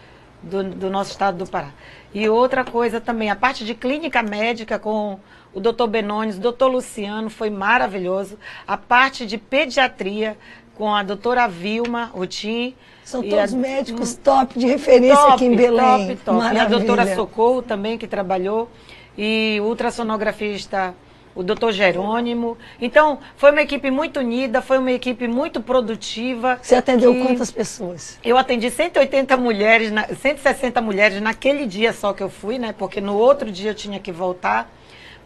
do, 0.43 0.65
do, 0.65 0.91
nosso 0.91 1.11
estado 1.11 1.39
do 1.39 1.51
Pará. 1.51 1.71
E 2.13 2.29
outra 2.29 2.65
coisa 2.65 3.01
também, 3.01 3.31
a 3.31 3.37
parte 3.37 3.65
de 3.65 3.75
clínica 3.75 4.23
médica 4.23 4.79
com 4.79 5.19
o 5.53 5.61
doutor 5.61 5.87
Benones, 5.87 6.37
o 6.37 6.41
doutor 6.41 6.69
Luciano, 6.69 7.31
foi 7.31 7.51
maravilhoso. 7.51 8.39
A 8.67 8.77
parte 8.77 9.27
de 9.27 9.37
pediatria 9.39 10.37
com 10.75 10.95
a 10.95 11.03
doutora 11.03 11.47
Vilma 11.47 12.07
Rutim, 12.07 12.75
são 13.05 13.23
todos 13.23 13.53
a, 13.53 13.57
médicos 13.57 14.15
top 14.15 14.59
de 14.59 14.67
referência 14.67 15.17
top, 15.17 15.33
aqui 15.35 15.45
em 15.45 15.57
Belém. 15.57 16.09
Top, 16.09 16.21
top. 16.25 16.39
Maravilha. 16.39 16.63
E 16.63 16.65
a 16.65 16.69
doutora 16.69 17.15
Socorro 17.15 17.61
também, 17.61 17.99
que 17.99 18.07
trabalhou. 18.07 18.71
E 19.19 19.59
o 19.61 19.65
ultrassonografista, 19.65 20.95
o 21.35 21.43
doutor 21.43 21.73
Jerônimo. 21.73 22.57
Então, 22.81 23.19
foi 23.37 23.51
uma 23.51 23.63
equipe 23.63 23.91
muito 23.91 24.21
unida, 24.21 24.61
foi 24.61 24.79
uma 24.79 24.93
equipe 24.93 25.29
muito 25.29 25.61
produtiva. 25.61 26.59
Você 26.63 26.75
atendeu 26.75 27.15
quantas 27.15 27.51
pessoas? 27.51 28.19
Eu 28.25 28.37
atendi 28.37 28.71
180 28.71 29.37
mulheres, 29.37 29.93
160 30.21 30.81
mulheres 30.81 31.21
naquele 31.21 31.67
dia 31.67 31.93
só 31.93 32.13
que 32.13 32.23
eu 32.23 32.31
fui, 32.31 32.59
né? 32.59 32.75
Porque 32.77 33.01
no 33.01 33.17
outro 33.17 33.51
dia 33.51 33.71
eu 33.71 33.75
tinha 33.75 33.99
que 33.99 34.13
voltar. 34.13 34.71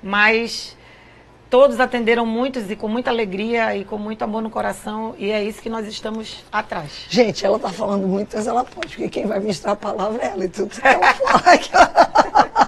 Mas 0.03 0.77
todos 1.55 1.79
atenderam 1.79 2.27
muitos 2.27 2.69
e 2.69 2.75
com 2.75 2.89
muita 2.89 3.11
alegria 3.11 3.77
e 3.77 3.85
com 3.85 3.97
muito 3.97 4.23
amor 4.23 4.43
no 4.43 4.51
coração 4.51 5.15
e 5.17 5.31
é 5.31 5.43
isso 5.43 5.63
que 5.63 5.71
nós 5.71 5.87
estamos 5.87 6.45
atrás. 6.51 7.07
Gente, 7.09 7.47
ela 7.47 7.59
está 7.59 7.69
falando 7.71 8.09
muito, 8.09 8.37
mas 8.37 8.49
ela 8.49 8.65
pode, 8.65 8.89
porque 8.89 9.09
quem 9.09 9.27
vai 9.27 9.39
ministrar 9.39 9.75
a 9.75 9.77
palavra 9.77 10.21
é 10.21 10.27
ela 10.31 10.45
e 10.45 10.49
tudo 10.49 10.69
que 10.75 10.87
ela 10.87 11.15
fala. 11.15 12.64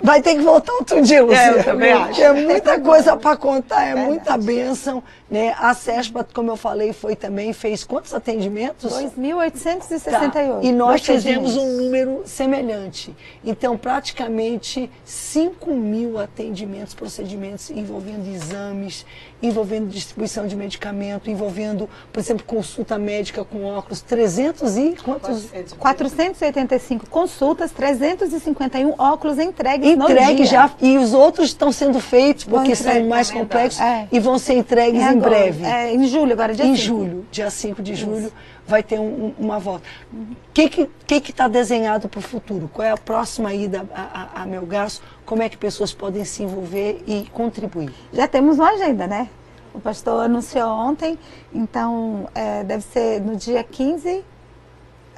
Vai 0.00 0.22
ter 0.22 0.36
que 0.36 0.42
voltar 0.42 0.72
outro 0.74 1.02
dia, 1.02 1.22
Luciana. 1.22 1.56
É, 1.56 1.60
eu 1.60 1.64
também 1.64 1.92
acho. 1.92 2.22
É 2.22 2.32
muita 2.32 2.80
coisa 2.80 3.16
para 3.16 3.36
contar, 3.36 3.84
é, 3.84 3.90
é 3.90 3.94
muita 3.94 4.36
bênção. 4.36 5.02
Né? 5.28 5.54
A 5.58 5.74
CESPA, 5.74 6.26
como 6.32 6.50
eu 6.50 6.56
falei, 6.56 6.92
foi 6.92 7.16
também, 7.16 7.52
fez 7.52 7.84
quantos 7.84 8.14
atendimentos? 8.14 8.92
2.868. 8.92 10.32
Tá. 10.32 10.60
E 10.62 10.72
nós 10.72 11.02
fizemos 11.04 11.56
um 11.56 11.76
número 11.76 12.22
semelhante. 12.24 13.14
Então, 13.44 13.76
praticamente 13.76 14.90
5 15.04 15.70
mil 15.72 16.18
atendimentos, 16.18 16.94
procedimentos 16.94 17.68
envolvendo 17.70 18.26
exames, 18.32 19.04
envolvendo 19.42 19.88
distribuição 19.88 20.46
de 20.46 20.56
medicamento, 20.56 21.30
envolvendo, 21.30 21.88
por 22.12 22.20
exemplo, 22.20 22.44
consulta 22.44 22.98
médica 22.98 23.44
com 23.44 23.64
óculos, 23.64 24.00
300 24.00 24.76
e 24.76 24.96
quantos? 25.04 25.48
485 25.78 27.10
consultas, 27.10 27.70
351 27.72 28.94
óculos 28.98 29.38
entregues 29.38 29.87
Entregue 29.92 30.44
já. 30.44 30.70
E 30.80 30.98
os 30.98 31.12
outros 31.12 31.48
estão 31.48 31.70
sendo 31.72 32.00
feitos, 32.00 32.44
porque 32.44 32.74
são 32.74 33.06
mais 33.06 33.30
complexos 33.30 33.80
é. 33.80 34.08
e 34.10 34.18
vão 34.20 34.38
ser 34.38 34.54
entregues 34.54 35.02
é 35.02 35.12
em 35.12 35.18
breve. 35.18 35.64
É, 35.64 35.94
em 35.94 36.06
julho, 36.06 36.32
agora 36.32 36.54
dia 36.54 36.64
Em 36.64 36.74
cinco. 36.74 36.86
julho, 36.86 37.26
dia 37.30 37.50
5 37.50 37.82
de 37.82 37.94
julho, 37.94 38.26
Isso. 38.26 38.32
vai 38.66 38.82
ter 38.82 38.98
um, 38.98 39.32
uma 39.38 39.58
volta. 39.58 39.84
O 40.12 40.36
que 40.52 40.62
está 40.62 40.86
que, 41.06 41.20
que 41.20 41.32
tá 41.32 41.48
desenhado 41.48 42.08
para 42.08 42.18
o 42.18 42.22
futuro? 42.22 42.70
Qual 42.72 42.86
é 42.86 42.90
a 42.90 42.96
próxima 42.96 43.52
ida 43.54 43.86
a, 43.94 44.40
a, 44.40 44.42
a 44.42 44.46
Melgaço? 44.46 45.02
Como 45.24 45.42
é 45.42 45.48
que 45.48 45.56
pessoas 45.56 45.92
podem 45.92 46.24
se 46.24 46.42
envolver 46.42 47.02
e 47.06 47.28
contribuir? 47.32 47.92
Já 48.12 48.26
temos 48.26 48.58
uma 48.58 48.70
agenda, 48.70 49.06
né? 49.06 49.28
O 49.74 49.80
pastor 49.80 50.24
anunciou 50.24 50.68
ontem, 50.68 51.18
então 51.54 52.28
é, 52.34 52.64
deve 52.64 52.82
ser 52.82 53.20
no 53.20 53.36
dia 53.36 53.62
15. 53.62 54.24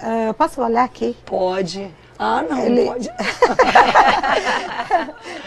É, 0.03 0.29
eu 0.29 0.35
posso 0.35 0.61
olhar 0.63 0.85
aqui? 0.85 1.17
Pode. 1.25 1.91
Ah, 2.23 2.43
não, 2.43 2.59
Ele... 2.59 2.85
pode. 2.85 3.09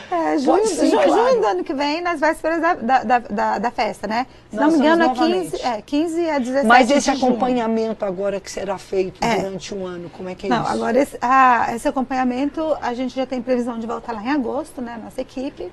é, 0.09 0.37
junho, 0.39 0.57
pode 0.57 0.69
sim, 0.69 0.89
junho, 0.89 1.03
claro. 1.03 1.29
junho 1.29 1.39
do 1.39 1.45
ano 1.45 1.63
que 1.63 1.71
vem, 1.71 2.01
nas 2.01 2.19
vésperas 2.19 2.59
da, 2.59 2.73
da, 2.73 3.19
da, 3.19 3.59
da 3.59 3.71
festa, 3.71 4.07
né? 4.07 4.25
Se 4.49 4.55
Nós 4.55 4.73
não 4.73 4.79
me 4.79 4.87
engano, 4.87 5.03
é 5.03 5.09
15, 5.13 5.61
é 5.61 5.81
15 5.83 6.29
a 6.31 6.39
17 6.39 6.65
Mas 6.65 6.89
esse 6.89 7.11
acompanhamento 7.11 8.03
agora 8.03 8.39
que 8.39 8.49
será 8.49 8.79
feito 8.79 9.23
é. 9.23 9.35
durante 9.35 9.75
um 9.75 9.85
ano, 9.85 10.09
como 10.09 10.29
é 10.29 10.33
que 10.33 10.47
é 10.47 10.49
não, 10.49 10.63
isso? 10.63 10.71
Agora, 10.71 10.99
esse, 10.99 11.15
ah, 11.21 11.67
esse 11.75 11.87
acompanhamento, 11.87 12.75
a 12.81 12.95
gente 12.95 13.15
já 13.15 13.27
tem 13.27 13.39
previsão 13.39 13.77
de 13.77 13.85
voltar 13.85 14.11
lá 14.11 14.23
em 14.23 14.31
agosto, 14.31 14.81
né? 14.81 14.99
Nossa 15.03 15.21
equipe. 15.21 15.71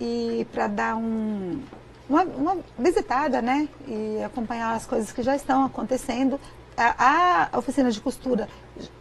E 0.00 0.46
para 0.54 0.68
dar 0.68 0.96
um, 0.96 1.60
uma, 2.08 2.22
uma, 2.22 2.56
visitada, 2.78 3.42
né? 3.42 3.68
E 3.86 4.22
acompanhar 4.24 4.72
as 4.74 4.86
coisas 4.86 5.12
que 5.12 5.22
já 5.22 5.36
estão 5.36 5.66
acontecendo. 5.66 6.40
A, 6.76 7.50
a 7.52 7.58
oficina 7.58 7.90
de 7.90 8.00
costura 8.00 8.48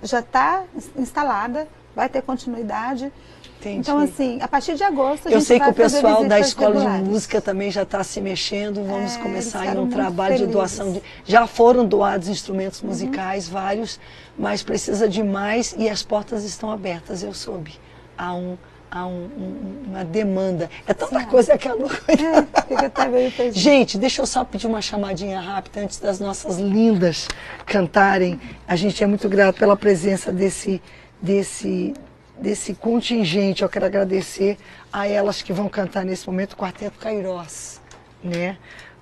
já 0.01 0.19
está 0.19 0.63
instalada, 0.97 1.67
vai 1.95 2.09
ter 2.09 2.21
continuidade. 2.21 3.11
Entendi. 3.59 3.79
Então, 3.79 3.97
assim, 3.97 4.41
a 4.41 4.47
partir 4.47 4.75
de 4.75 4.83
agosto 4.83 5.27
a 5.27 5.31
Eu 5.31 5.39
gente 5.39 5.47
sei 5.47 5.59
que 5.59 5.69
o 5.69 5.73
pessoal 5.73 6.25
da 6.25 6.37
escola 6.37 6.73
regulares. 6.73 7.03
de 7.03 7.09
música 7.09 7.41
também 7.41 7.71
já 7.71 7.83
está 7.83 8.03
se 8.03 8.19
mexendo. 8.19 8.85
Vamos 8.85 9.15
é, 9.15 9.19
começar 9.19 9.65
em 9.73 9.79
um 9.79 9.89
trabalho 9.89 10.33
felizes. 10.33 10.47
de 10.47 10.53
doação. 10.53 10.91
De, 10.91 11.01
já 11.23 11.47
foram 11.47 11.85
doados 11.85 12.27
instrumentos 12.27 12.81
musicais, 12.81 13.47
uhum. 13.47 13.53
vários, 13.53 13.99
mas 14.37 14.61
precisa 14.61 15.07
de 15.07 15.23
mais 15.23 15.73
e 15.77 15.87
as 15.87 16.03
portas 16.03 16.43
estão 16.43 16.69
abertas, 16.69 17.23
eu 17.23 17.33
soube. 17.33 17.79
Há 18.17 18.33
um 18.33 18.57
há 18.93 19.07
um, 19.07 19.25
um, 19.25 19.83
uma 19.87 20.05
demanda. 20.05 20.69
É 20.85 20.93
tanta 20.93 21.19
Sim. 21.19 21.25
coisa 21.25 21.57
que 21.57 21.67
a 21.67 21.73
Lu... 21.73 21.87
é, 22.07 23.51
Gente, 23.51 23.97
deixa 23.97 24.21
eu 24.21 24.25
só 24.27 24.45
pedir 24.45 24.67
uma 24.67 24.81
chamadinha 24.81 25.39
rápida 25.41 25.81
antes 25.81 25.99
das 25.99 26.19
nossas 26.19 26.59
lindas 26.59 27.27
cantarem. 27.65 28.39
A 28.67 28.75
gente 28.75 29.03
é 29.03 29.07
muito 29.07 29.27
grato 29.27 29.57
pela 29.57 29.75
presença 29.75 30.31
desse, 30.31 30.79
desse, 31.19 31.93
desse 32.37 32.75
contingente. 32.75 33.63
Eu 33.63 33.69
quero 33.69 33.87
agradecer 33.87 34.57
a 34.91 35.07
elas 35.07 35.41
que 35.41 35.51
vão 35.51 35.67
cantar 35.67 36.05
nesse 36.05 36.27
momento 36.27 36.53
o 36.53 36.57
Quarteto 36.57 36.99
Cairós. 36.99 37.81
Né? 38.23 38.57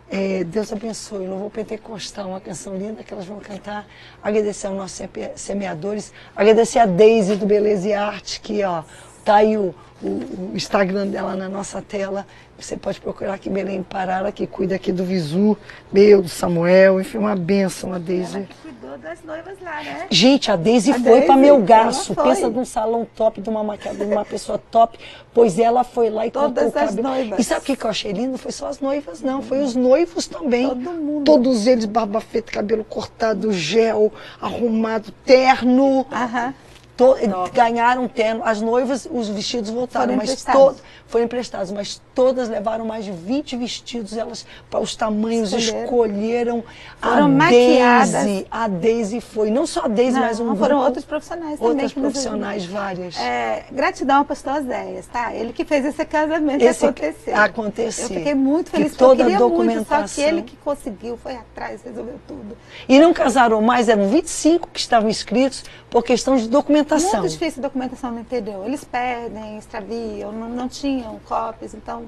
É, 0.09 0.43
Deus 0.43 0.71
abençoe, 0.73 1.27
louvor 1.27 1.49
pentecostal, 1.49 2.29
uma 2.29 2.41
canção 2.41 2.75
linda 2.77 3.03
que 3.03 3.13
elas 3.13 3.25
vão 3.25 3.39
cantar. 3.39 3.85
Agradecer 4.23 4.67
aos 4.67 4.77
nossos 4.77 5.01
semeadores, 5.35 6.13
agradecer 6.35 6.79
a 6.79 6.85
Deise 6.85 7.35
do 7.35 7.45
Beleza 7.45 7.87
e 7.87 7.93
Arte, 7.93 8.41
que 8.41 8.63
ó, 8.63 8.83
Tá 9.23 9.35
aí 9.35 9.55
o, 9.55 9.73
o, 10.01 10.07
o, 10.07 10.51
Instagram 10.55 11.07
dela 11.07 11.35
na 11.35 11.47
nossa 11.47 11.81
tela. 11.81 12.25
Você 12.57 12.77
pode 12.77 12.99
procurar 13.01 13.35
aqui 13.35 13.49
Belém 13.49 13.81
Parara, 13.81 14.31
que 14.31 14.45
cuida 14.45 14.75
aqui 14.75 14.91
do 14.91 15.03
Visu, 15.03 15.57
meu, 15.91 16.21
do 16.21 16.29
Samuel, 16.29 17.01
enfim, 17.01 17.17
uma 17.17 17.35
benção 17.35 17.91
a 17.93 17.97
Deise. 17.97 18.37
Ela 18.37 18.47
cuidou 18.61 18.97
das 18.99 19.23
noivas 19.23 19.57
lá, 19.61 19.83
né? 19.83 20.07
Gente, 20.11 20.51
a 20.51 20.55
Deise 20.55 20.93
foi 20.93 21.21
para 21.21 21.35
Melgaço. 21.35 22.15
Pensa 22.15 22.49
num 22.49 22.65
salão 22.65 23.07
top, 23.15 23.41
de 23.41 23.49
uma 23.49 23.63
maquiadora, 23.63 24.05
de 24.05 24.11
uma 24.11 24.25
pessoa 24.25 24.59
top. 24.69 24.99
Pois 25.33 25.57
ela 25.57 25.83
foi 25.83 26.09
lá 26.09 26.27
e 26.27 26.31
Todas 26.31 26.63
cortou 26.65 26.83
o 26.83 26.85
cabelo. 26.87 27.07
Noivas. 27.07 27.39
E 27.39 27.43
sabe 27.43 27.61
o 27.61 27.63
que 27.75 27.85
eu 27.85 27.89
achei 27.89 28.11
lindo? 28.11 28.37
Foi 28.37 28.51
só 28.51 28.67
as 28.67 28.79
noivas, 28.79 29.21
não. 29.21 29.41
Foi 29.41 29.59
os 29.63 29.75
noivos 29.75 30.27
também. 30.27 30.67
Todo 30.67 30.91
mundo. 30.91 31.25
Todos 31.25 31.67
eles, 31.67 31.85
barba 31.85 32.21
feita, 32.21 32.51
cabelo 32.51 32.83
cortado, 32.83 33.51
gel, 33.53 34.11
arrumado, 34.39 35.11
terno. 35.25 36.05
Aham. 36.11 36.53
To, 37.01 37.51
ganharam 37.51 38.07
terno, 38.07 38.41
as 38.45 38.61
noivas, 38.61 39.07
os 39.11 39.27
vestidos 39.27 39.69
voltaram, 39.69 40.13
foram 40.13 40.17
mas 40.17 40.43
todos 40.43 40.81
foram 41.11 41.25
emprestados, 41.25 41.71
mas 41.71 42.01
todas 42.15 42.47
levaram 42.49 42.85
mais 42.85 43.03
de 43.03 43.11
20 43.11 43.57
vestidos, 43.57 44.15
elas 44.15 44.45
para 44.69 44.79
os 44.79 44.95
tamanhos 44.95 45.51
escolheram, 45.51 45.83
escolheram 45.83 46.63
foram 47.01 47.25
a 47.25 47.27
maquiadas. 47.27 48.11
Daisy, 48.11 48.47
a 48.49 48.67
Daisy 48.67 49.21
foi, 49.21 49.51
não 49.51 49.67
só 49.67 49.85
a 49.85 49.87
Daisy, 49.87 50.13
não, 50.13 50.21
mas 50.21 50.39
um 50.39 50.55
foram 50.55 50.77
grupo, 50.77 50.85
outros 50.85 51.05
profissionais 51.05 51.59
também. 51.59 51.67
Outras 51.69 51.93
profissionais, 51.93 52.65
várias. 52.65 53.17
É, 53.19 53.65
gratidão 53.71 54.17
ao 54.17 54.25
pastor 54.25 54.63
Zéias, 54.63 55.05
tá? 55.07 55.35
Ele 55.35 55.51
que 55.51 55.65
fez 55.65 55.85
esse 55.85 56.05
casamento 56.05 56.61
esse 56.61 56.85
acontecer. 56.85 57.33
Acontecer. 57.33 58.03
Eu 58.03 58.07
fiquei 58.07 58.33
muito 58.33 58.71
feliz, 58.71 58.93
que 58.93 58.97
toda 58.97 59.21
eu 59.21 59.25
queria 59.25 59.37
documentação. 59.37 59.97
muito, 59.99 60.09
só 60.09 60.15
que 60.15 60.21
ele 60.21 60.41
que 60.43 60.55
conseguiu, 60.57 61.17
foi 61.17 61.35
atrás, 61.35 61.81
resolveu 61.83 62.19
tudo. 62.25 62.57
E 62.87 62.99
não 62.99 63.13
casaram 63.13 63.61
mais, 63.61 63.89
eram 63.89 64.07
25 64.07 64.69
que 64.71 64.79
estavam 64.79 65.09
inscritos 65.09 65.65
por 65.89 66.03
questão 66.03 66.37
de 66.37 66.47
documentação. 66.47 67.19
Muito 67.19 67.33
difícil 67.33 67.59
a 67.59 67.67
documentação 67.67 68.11
no 68.11 68.21
interior. 68.21 68.65
Eles 68.65 68.83
perdem, 68.85 69.57
extraviam, 69.57 70.31
não, 70.31 70.49
não 70.49 70.69
tinham 71.01 71.19
cópias, 71.25 71.73
então 71.73 72.05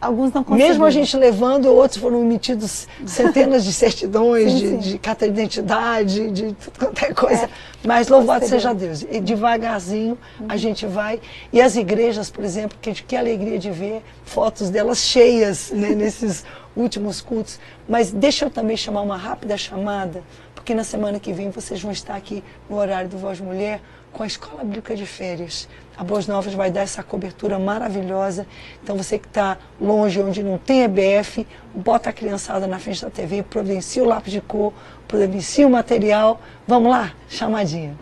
alguns 0.00 0.32
não 0.32 0.44
conseguiram. 0.44 0.68
Mesmo 0.68 0.84
a 0.84 0.90
gente 0.90 1.16
levando, 1.16 1.66
outros 1.66 2.00
foram 2.00 2.20
emitidos 2.20 2.86
centenas 3.06 3.64
de 3.64 3.72
certidões, 3.72 4.52
sim, 4.52 4.58
de, 4.58 4.68
sim. 4.68 4.78
de 4.78 4.98
carta 4.98 5.26
de 5.26 5.32
identidade, 5.32 6.30
de 6.30 6.52
tudo 6.52 6.78
quanto 6.78 7.04
é 7.04 7.14
coisa. 7.14 7.44
É, 7.44 7.48
Mas 7.84 8.08
louvado 8.08 8.46
seja 8.46 8.74
Deus. 8.74 9.04
E 9.10 9.20
devagarzinho 9.20 10.18
uhum. 10.40 10.46
a 10.48 10.56
gente 10.56 10.86
vai. 10.86 11.20
E 11.52 11.60
as 11.60 11.76
igrejas, 11.76 12.30
por 12.30 12.44
exemplo, 12.44 12.76
que, 12.80 12.92
que 12.92 13.16
alegria 13.16 13.58
de 13.58 13.70
ver 13.70 14.02
fotos 14.24 14.70
delas 14.70 14.98
cheias 14.98 15.70
né, 15.70 15.90
nesses 15.96 16.44
últimos 16.76 17.20
cultos. 17.20 17.58
Mas 17.88 18.10
deixa 18.10 18.44
eu 18.44 18.50
também 18.50 18.76
chamar 18.76 19.00
uma 19.00 19.16
rápida 19.16 19.56
chamada 19.56 20.22
porque 20.66 20.74
na 20.74 20.82
semana 20.82 21.20
que 21.20 21.32
vem 21.32 21.48
vocês 21.48 21.80
vão 21.80 21.92
estar 21.92 22.16
aqui 22.16 22.42
no 22.68 22.76
horário 22.76 23.08
do 23.08 23.16
Voz 23.16 23.38
Mulher 23.38 23.80
com 24.16 24.22
a 24.22 24.26
Escola 24.26 24.64
Bíblica 24.64 24.96
de 24.96 25.04
Férias. 25.04 25.68
A 25.94 26.02
Boas 26.02 26.26
Novas 26.26 26.54
vai 26.54 26.70
dar 26.70 26.80
essa 26.80 27.02
cobertura 27.02 27.58
maravilhosa. 27.58 28.46
Então 28.82 28.96
você 28.96 29.18
que 29.18 29.26
está 29.26 29.58
longe, 29.78 30.18
onde 30.22 30.42
não 30.42 30.56
tem 30.56 30.84
EBF, 30.84 31.46
bota 31.74 32.08
a 32.08 32.12
criançada 32.14 32.66
na 32.66 32.78
frente 32.78 33.02
da 33.02 33.10
TV, 33.10 33.42
providencia 33.42 34.02
o 34.02 34.06
lápis 34.06 34.32
de 34.32 34.40
cor, 34.40 34.72
providencia 35.06 35.66
o 35.66 35.70
material. 35.70 36.40
Vamos 36.66 36.90
lá? 36.90 37.12
Chamadinha. 37.28 37.94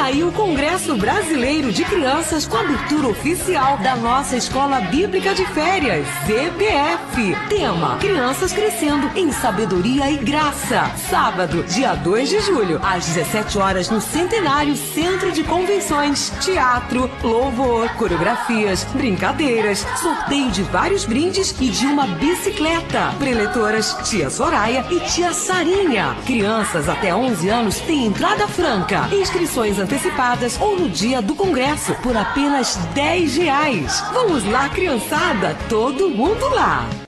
Aí 0.00 0.22
o 0.22 0.30
Congresso 0.30 0.96
Brasileiro 0.96 1.72
de 1.72 1.84
Crianças 1.84 2.46
com 2.46 2.56
abertura 2.56 3.08
oficial 3.08 3.78
da 3.78 3.96
nossa 3.96 4.36
Escola 4.36 4.80
Bíblica 4.80 5.34
de 5.34 5.44
Férias, 5.46 6.06
CBF. 6.24 7.36
Tema: 7.48 7.96
Crianças 7.98 8.52
crescendo 8.52 9.10
em 9.16 9.32
sabedoria 9.32 10.08
e 10.10 10.16
graça. 10.16 10.90
Sábado, 11.10 11.64
dia 11.64 11.94
2 11.94 12.28
de 12.28 12.40
julho, 12.40 12.80
às 12.82 13.06
17 13.06 13.58
horas 13.58 13.90
no 13.90 14.00
Centenário 14.00 14.76
Centro 14.76 15.32
de 15.32 15.42
Convenções. 15.42 16.32
Teatro, 16.40 17.10
louvor, 17.22 17.88
coreografias, 17.96 18.84
brincadeiras, 18.94 19.84
sorteio 20.00 20.50
de 20.50 20.62
vários 20.62 21.04
brindes 21.04 21.54
e 21.60 21.68
de 21.68 21.86
uma 21.86 22.06
bicicleta. 22.06 23.12
Preletoras 23.18 23.96
Tia 24.08 24.30
Soraya 24.30 24.86
e 24.90 25.00
Tia 25.00 25.32
Sarinha. 25.32 26.16
Crianças 26.24 26.88
até 26.88 27.14
11 27.14 27.48
anos 27.48 27.80
têm 27.80 28.06
entrada 28.06 28.46
franca. 28.46 29.08
Inscrições 29.12 29.78
antecipadas 29.88 30.60
ou 30.60 30.78
no 30.78 30.88
dia 30.90 31.22
do 31.22 31.34
congresso 31.34 31.94
por 32.02 32.14
apenas 32.14 32.76
10 32.94 33.36
reais. 33.38 34.04
Vamos 34.12 34.44
lá, 34.44 34.68
criançada, 34.68 35.56
todo 35.68 36.10
mundo 36.10 36.46
lá! 36.50 37.07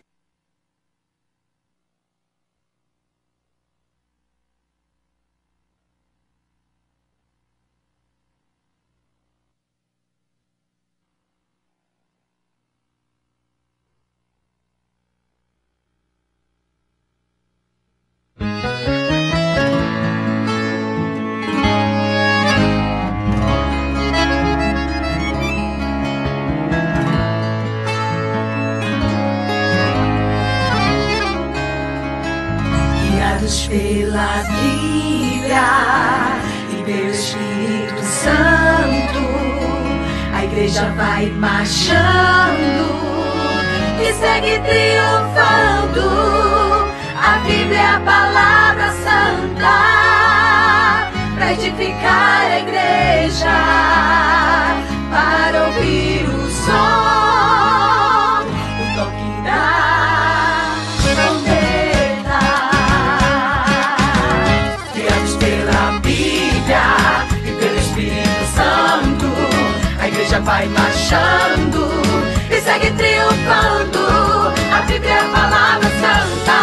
É 74.93 75.19
a 75.19 75.25
palavra 75.29 75.89
santa 76.01 76.61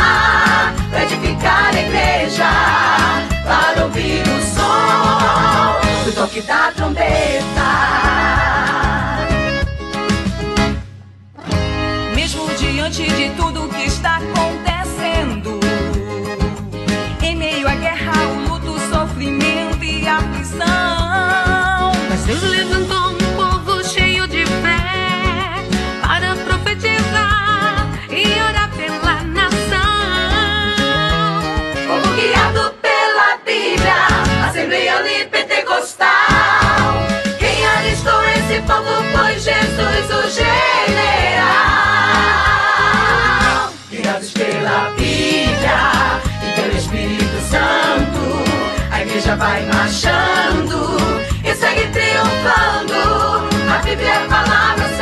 edificar 1.01 1.73
a 1.73 1.79
igreja, 1.79 2.49
para 3.45 3.83
ouvir 3.85 4.21
o 4.21 4.41
som, 4.41 6.09
o 6.09 6.11
toque 6.11 6.41
da 6.41 6.71
trombeta. 6.71 7.67
Mesmo 12.15 12.47
diante 12.55 13.03
de 13.03 13.29
tudo 13.31 13.69
que 13.69 13.85
está 13.85 14.17
acontecendo, 14.17 14.56
general. 40.37 41.73
Guiados 43.89 44.31
pela 44.31 44.91
Bíblia 44.95 46.21
e 46.43 46.47
pelo 46.61 46.77
Espírito 46.77 47.39
Santo, 47.49 48.21
a 48.91 49.01
igreja 49.01 49.35
vai 49.35 49.65
marchando 49.65 50.97
E 51.43 51.53
segue 51.55 51.87
triunfando. 51.87 53.47
A 53.73 53.77
Bíblia 53.83 54.09
é 54.09 54.17
a 54.17 54.27
palavra 54.27 54.96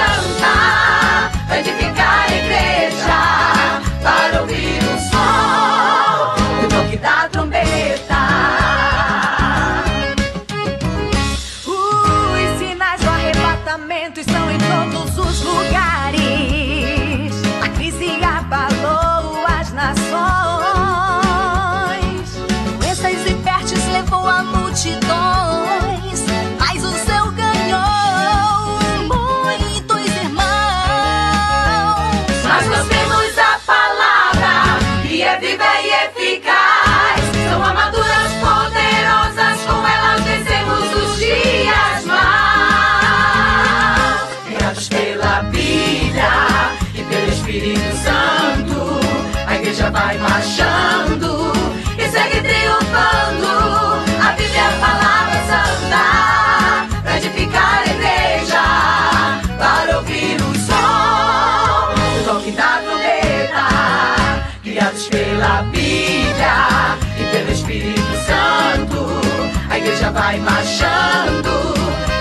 igreja 69.95 70.11
vai 70.11 70.39
marchando 70.39 71.73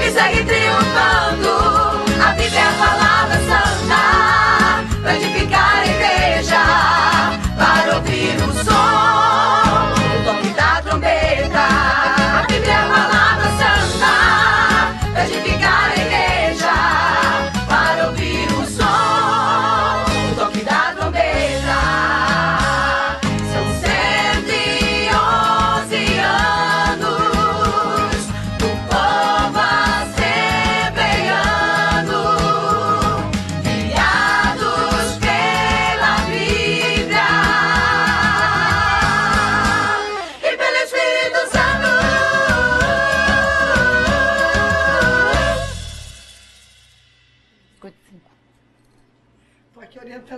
e 0.06 0.10
segue 0.12 0.44
triunfando. 0.44 1.53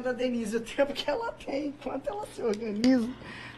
Aqui 0.07 0.11
orientando 0.11 0.11
a 0.11 0.13
Denise 0.13 0.57
o 0.57 0.61
tempo 0.61 0.93
que 0.93 1.11
ela 1.11 1.33
tem, 1.45 1.69
enquanto 1.69 2.09
ela 2.09 2.25
se 2.35 2.43
organiza. 2.43 3.09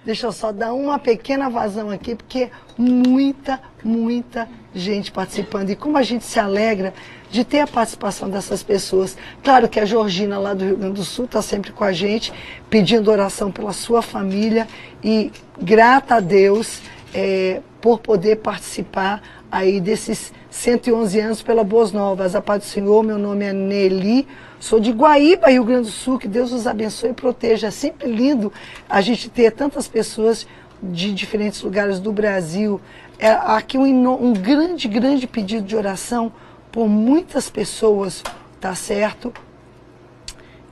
Deixa 0.05 0.27
eu 0.27 0.33
só 0.33 0.53
dar 0.53 0.73
uma 0.73 0.99
pequena 0.99 1.51
vazão 1.51 1.91
aqui, 1.91 2.15
porque 2.15 2.51
muita, 2.77 3.61
muita 3.83 4.49
gente 4.75 5.11
participando. 5.13 5.71
E 5.71 5.77
como 5.77 5.99
a 5.99 6.03
gente 6.03 6.25
se 6.25 6.39
alegra 6.39 6.95
de 7.31 7.45
ter 7.45 7.61
a 7.61 7.67
participação 7.67 8.31
dessas 8.31 8.63
pessoas. 8.63 9.19
Claro 9.43 9.69
que 9.69 9.79
a 9.79 9.85
Georgina, 9.85 10.39
lá 10.39 10.55
do 10.55 10.65
Rio 10.65 10.77
Grande 10.77 10.95
do 10.95 11.05
Sul, 11.05 11.27
está 11.27 11.43
sempre 11.43 11.73
com 11.73 11.85
a 11.85 11.93
gente, 11.93 12.33
pedindo 12.71 13.11
oração 13.11 13.51
pela 13.51 13.73
sua 13.73 14.01
família. 14.01 14.67
E 15.03 15.31
grata 15.61 16.15
a 16.15 16.21
Deus 16.21 16.81
é, 17.13 17.61
por 17.81 17.99
poder 17.99 18.37
participar 18.37 19.21
aí 19.51 19.81
desses 19.81 20.33
111 20.49 21.21
anos 21.21 21.43
pela 21.43 21.65
Boas 21.65 21.93
Novas. 21.93 22.35
A 22.35 22.41
paz 22.41 22.63
do 22.63 22.67
Senhor, 22.67 23.03
meu 23.03 23.19
nome 23.19 23.45
é 23.45 23.53
Nelly, 23.53 24.27
sou 24.61 24.81
de 24.81 24.91
Guaíba, 24.93 25.51
Rio 25.51 25.65
Grande 25.65 25.89
do 25.89 25.93
Sul, 25.93 26.19
que 26.19 26.29
Deus 26.29 26.53
nos 26.53 26.67
abençoe 26.67 27.11
e 27.11 27.15
proteja. 27.15 27.69
É 27.69 27.71
sempre 27.71 28.11
lindo 28.11 28.53
a 28.89 29.01
gente 29.01 29.29
ter 29.29 29.53
tantas 29.53 29.87
pessoas 29.87 30.47
de 30.83 31.13
diferentes 31.13 31.63
lugares 31.63 31.99
do 32.01 32.13
Brasil. 32.13 32.81
É 33.19 33.31
aqui 33.31 33.77
um, 33.79 34.25
um 34.25 34.33
grande, 34.33 34.89
grande 34.89 35.27
pedido 35.27 35.67
de 35.67 35.77
oração 35.77 36.33
por 36.71 36.89
muitas 36.89 37.51
pessoas, 37.51 38.23
tá 38.61 38.75
certo? 38.75 39.33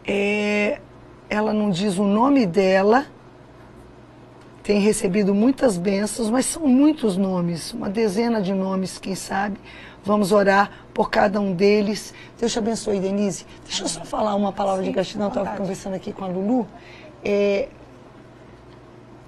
É, 0.07 0.81
ela 1.29 1.53
não 1.53 1.71
diz 1.71 1.99
o 1.99 2.05
nome 2.05 2.47
dela, 2.47 3.07
tem 4.63 4.81
recebido 4.81 5.35
muitas 5.35 5.77
bênçãos, 5.77 6.31
mas 6.31 6.47
são 6.47 6.67
muitos 6.67 7.17
nomes, 7.17 7.73
uma 7.73 7.89
dezena 7.89 8.41
de 8.41 8.53
nomes, 8.53 8.99
quem 8.99 9.15
sabe. 9.15 9.59
Vamos 10.05 10.31
orar 10.31 10.71
por 10.97 11.11
cada 11.11 11.39
um 11.39 11.53
deles. 11.53 12.15
Deus 12.41 12.51
te 12.51 12.59
abençoe, 12.59 12.99
Denise. 12.99 13.45
Deixa 13.65 13.85
eu 13.85 13.89
só 13.89 14.03
falar 14.03 14.35
uma 14.35 14.51
palavra 14.51 14.83
de 14.83 14.91
gratidão. 14.91 15.29
Estava 15.29 15.55
conversando 15.55 15.93
aqui 15.93 16.11
com 16.11 16.25
a 16.25 16.27
Lulu. 16.27 16.67
É, 17.23 17.69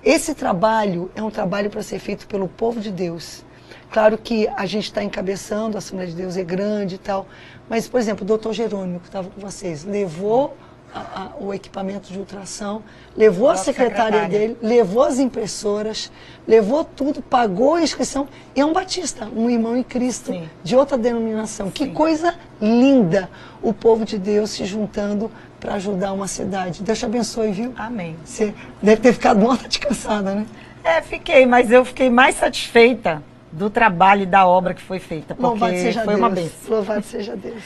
esse 0.03 0.35
trabalho 0.35 1.11
é 1.15 1.23
um 1.23 1.31
trabalho 1.31 1.69
para 1.69 1.83
ser 1.83 1.99
feito 1.99 2.27
pelo 2.27 2.49
povo 2.49 2.81
de 2.81 2.91
Deus. 2.91 3.45
Claro 3.91 4.17
que 4.17 4.49
a 4.49 4.65
gente 4.65 4.85
está 4.85 5.05
encabeçando, 5.05 5.77
a 5.77 5.79
Assembleia 5.79 6.11
de 6.11 6.17
Deus 6.17 6.39
é 6.39 6.43
grande 6.43 6.95
e 6.95 6.99
tal, 6.99 7.27
mas, 7.69 7.87
por 7.87 8.01
exemplo, 8.01 8.25
o 8.25 8.27
doutor 8.27 8.55
Jerônimo, 8.55 9.01
que 9.01 9.07
estava 9.07 9.29
com 9.29 9.39
vocês, 9.39 9.85
levou 9.85 10.57
a- 10.95 10.99
a- 11.01 11.31
o 11.39 11.53
equipamento 11.53 12.13
de 12.13 12.19
ultrassom, 12.19 12.83
levou 13.17 13.49
a 13.49 13.53
Nossa 13.53 13.65
secretária 13.65 14.21
secretária. 14.23 14.29
dele, 14.49 14.57
levou 14.63 15.03
as 15.05 15.19
impressoras, 15.19 16.11
levou 16.47 16.85
tudo, 16.85 17.21
pagou 17.23 17.75
a 17.75 17.83
inscrição. 17.83 18.27
E 18.57 18.61
é 18.61 18.65
um 18.65 18.73
batista, 18.73 19.27
um 19.35 19.49
irmão 19.51 19.77
em 19.77 19.83
Cristo, 19.83 20.33
de 20.63 20.77
outra 20.77 20.97
denominação. 20.99 21.71
Que 21.71 21.89
coisa 21.89 22.35
linda 22.61 23.29
o 23.63 23.73
povo 23.73 24.05
de 24.05 24.19
Deus 24.19 24.51
se 24.51 24.65
juntando 24.65 25.31
para 25.61 25.75
ajudar 25.75 26.13
uma 26.13 26.29
cidade. 26.29 26.83
Deus 26.83 26.99
te 26.99 27.05
abençoe, 27.05 27.51
viu? 27.53 27.73
Amém. 27.77 28.17
Você 28.25 28.55
deve 28.83 29.01
ter 29.03 29.13
ficado 29.13 29.41
morta 29.41 29.69
de 29.69 29.79
cansada, 29.79 30.35
né? 30.35 30.47
É, 30.85 31.03
fiquei, 31.03 31.45
mas 31.45 31.71
eu 31.71 31.85
fiquei 31.85 32.09
mais 32.09 32.37
satisfeita 32.37 33.23
do 33.51 33.69
trabalho 33.69 34.23
e 34.23 34.27
da 34.27 34.47
obra 34.47 34.75
que 34.75 34.81
foi 34.83 34.99
feita, 34.99 35.35
porque 35.35 35.43
Louvado 35.43 35.73
seja 35.77 36.01
foi 36.05 36.15
Deus. 36.15 36.19
uma 36.21 36.31
bênção. 36.31 36.53
Louvado 36.69 37.05
seja 37.05 37.37
Deus. 37.37 37.63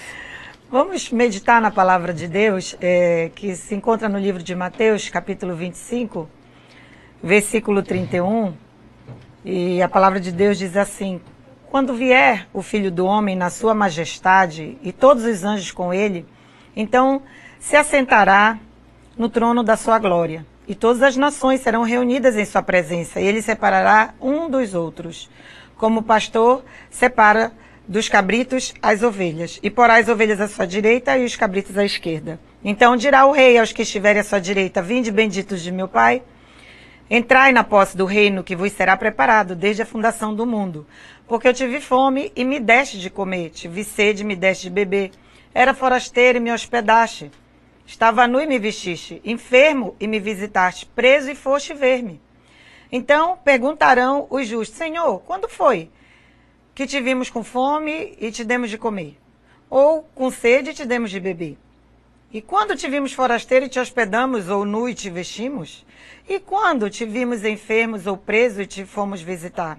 Vamos 0.73 1.11
meditar 1.11 1.61
na 1.61 1.70
palavra 1.70 2.14
de 2.14 2.27
Deus, 2.27 2.75
é, 2.81 3.31
que 3.35 3.55
se 3.55 3.75
encontra 3.75 4.09
no 4.09 4.18
livro 4.18 4.43
de 4.43 4.55
Mateus, 4.55 5.07
capítulo 5.11 5.55
25, 5.55 6.27
versículo 7.23 7.83
31. 7.83 8.55
E 9.45 9.83
a 9.83 9.89
palavra 9.91 10.18
de 10.18 10.33
Deus 10.33 10.57
diz 10.57 10.75
assim: 10.75 11.20
Quando 11.70 11.93
vier 11.93 12.49
o 12.55 12.62
filho 12.62 12.91
do 12.91 13.05
homem 13.05 13.37
na 13.37 13.51
sua 13.51 13.75
majestade 13.75 14.79
e 14.83 14.93
todos 14.93 15.25
os 15.25 15.45
anjos 15.45 15.70
com 15.73 15.93
ele, 15.93 16.25
então 16.75 17.20
se 17.61 17.77
assentará 17.77 18.59
no 19.14 19.29
trono 19.29 19.62
da 19.62 19.77
sua 19.77 19.99
glória. 19.99 20.47
E 20.66 20.75
todas 20.75 21.03
as 21.03 21.18
nações 21.18 21.61
serão 21.61 21.83
reunidas 21.83 22.35
em 22.35 22.47
sua 22.47 22.62
presença, 22.62 23.20
e 23.20 23.27
ele 23.27 23.43
separará 23.43 24.14
um 24.18 24.49
dos 24.49 24.73
outros, 24.73 25.29
como 25.77 26.01
o 26.01 26.03
pastor 26.03 26.64
separa 26.89 27.53
dos 27.93 28.09
cabritos 28.09 28.74
as 28.82 29.03
ovelhas, 29.03 29.61
e 29.62 29.70
porá 29.70 29.97
as 29.99 30.09
ovelhas 30.09 30.40
à 30.40 30.49
sua 30.49 30.66
direita 30.66 31.16
e 31.16 31.24
os 31.24 31.36
cabritos 31.36 31.78
à 31.78 31.84
esquerda. 31.84 32.40
Então 32.64 32.97
dirá 32.97 33.26
o 33.26 33.32
rei 33.32 33.59
aos 33.59 33.70
que 33.70 33.82
estiverem 33.82 34.20
à 34.20 34.24
sua 34.24 34.40
direita: 34.40 34.82
Vinde 34.82 35.12
benditos 35.12 35.62
de 35.62 35.70
meu 35.70 35.86
Pai, 35.86 36.22
Entrai 37.11 37.53
na 37.53 37.62
posse 37.62 37.95
do 37.95 38.07
reino 38.07 38.43
que 38.43 38.57
vos 38.57 38.72
será 38.72 38.97
preparado 38.97 39.55
desde 39.55 39.82
a 39.82 39.86
fundação 39.86 40.34
do 40.34 40.47
mundo. 40.47 40.86
Porque 41.28 41.47
eu 41.47 41.53
tive 41.53 41.78
fome 41.78 42.32
e 42.34 42.43
me 42.43 42.59
deste 42.59 42.99
de 42.99 43.11
comer, 43.11 43.51
tive 43.51 43.84
sede 43.84 44.22
e 44.22 44.24
me 44.24 44.34
deste 44.34 44.62
de 44.64 44.70
beber. 44.70 45.11
Era 45.53 45.74
forasteiro 45.74 46.38
e 46.38 46.40
me 46.40 46.51
hospedaste. 46.51 47.30
Estava 47.84 48.26
nu 48.26 48.40
e 48.40 48.47
me 48.47 48.59
vestiste, 48.59 49.20
enfermo 49.22 49.95
e 50.01 50.07
me 50.07 50.18
visitaste, 50.18 50.86
preso 50.86 51.30
e 51.30 51.34
foste 51.34 51.74
ver-me. 51.74 52.18
Então 52.90 53.36
perguntarão 53.45 54.26
os 54.30 54.47
justos: 54.49 54.78
Senhor, 54.78 55.20
quando 55.26 55.51
foi 55.51 55.90
que 56.75 56.87
te 56.87 57.01
vimos 57.01 57.29
com 57.29 57.45
fome 57.45 58.16
e 58.18 58.31
te 58.31 58.45
demos 58.45 58.70
de 58.70 58.79
comer? 58.79 59.18
Ou 59.68 60.03
com 60.14 60.31
sede 60.31 60.70
e 60.70 60.75
te 60.75 60.85
demos 60.85 61.11
de 61.11 61.20
beber? 61.20 61.59
E 62.33 62.41
quando 62.41 62.75
te 62.77 62.89
vimos 62.89 63.12
forasteiro 63.12 63.66
e 63.66 63.68
te 63.68 63.79
hospedamos, 63.79 64.49
ou 64.49 64.64
nu 64.64 64.89
e 64.89 64.95
te 64.95 65.11
vestimos? 65.11 65.85
E 66.27 66.41
quando 66.41 66.89
te 66.89 67.05
vimos 67.05 67.45
enfermos 67.45 68.07
ou 68.07 68.16
preso 68.16 68.62
e 68.62 68.66
te 68.66 68.87
fomos 68.87 69.20
visitar? 69.20 69.79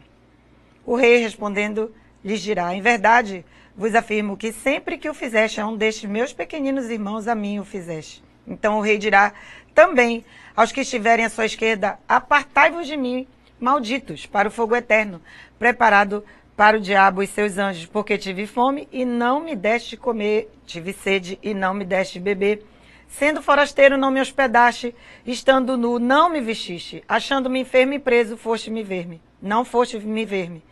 O 0.86 0.96
rei 0.96 1.18
respondendo 1.18 1.94
lhes 2.24 2.41
dirá: 2.41 2.76
Em 2.76 2.82
verdade, 2.82 3.44
vos 3.76 3.96
afirmo 3.96 4.38
que 4.38 4.52
sempre 4.52 5.00
que 5.00 5.10
o 5.10 5.16
fizeste 5.16 5.60
a 5.60 5.68
um 5.68 5.76
destes 5.76 6.08
meus 6.08 6.32
pequeninos 6.32 6.91
irmãos, 6.91 7.28
a 7.28 7.34
mim 7.34 7.58
o 7.58 7.66
fizeste. 7.66 8.24
Então 8.46 8.78
o 8.78 8.82
rei 8.82 9.00
dirá 9.00 9.34
também 9.74 10.24
aos 10.56 10.72
que 10.72 10.82
estiverem 10.82 11.26
à 11.26 11.30
sua 11.30 11.46
esquerda: 11.46 11.98
Apartai-vos 12.08 12.86
de 12.86 12.96
mim, 12.96 13.28
malditos, 13.60 14.28
para 14.28 14.48
o 14.48 14.52
fogo 14.52 14.76
eterno, 14.76 15.20
preparado 15.58 16.24
para 16.56 16.78
o 16.78 16.80
diabo 16.80 17.24
e 17.24 17.28
seus 17.28 17.58
anjos, 17.58 17.86
porque 17.86 18.18
tive 18.18 18.45
fome 18.45 18.88
e 18.91 19.06
não 19.06 19.39
me 19.39 19.56
deste 19.56 19.97
comer, 19.97 20.51
tive 20.66 20.93
sede 20.93 21.39
e 21.41 21.54
não 21.54 21.74
me 21.74 21.84
deste 21.84 22.20
beber. 22.20 22.66
Sendo 23.08 23.41
forasteiro, 23.41 23.97
não 23.97 24.12
me 24.12 24.20
hospedaste, 24.20 24.95
estando 25.26 25.78
nu, 25.78 25.99
não 25.99 26.30
me 26.30 26.41
vestiste, 26.41 27.04
achando-me 27.08 27.60
enfermo 27.60 27.93
e 27.93 27.99
preso, 27.99 28.38
foste 28.38 28.72
me 28.72 28.84
ver-me, 28.84 29.22
não 29.41 29.64
foste 29.64 29.99
me 29.99 30.26
ver-me. 30.26 30.64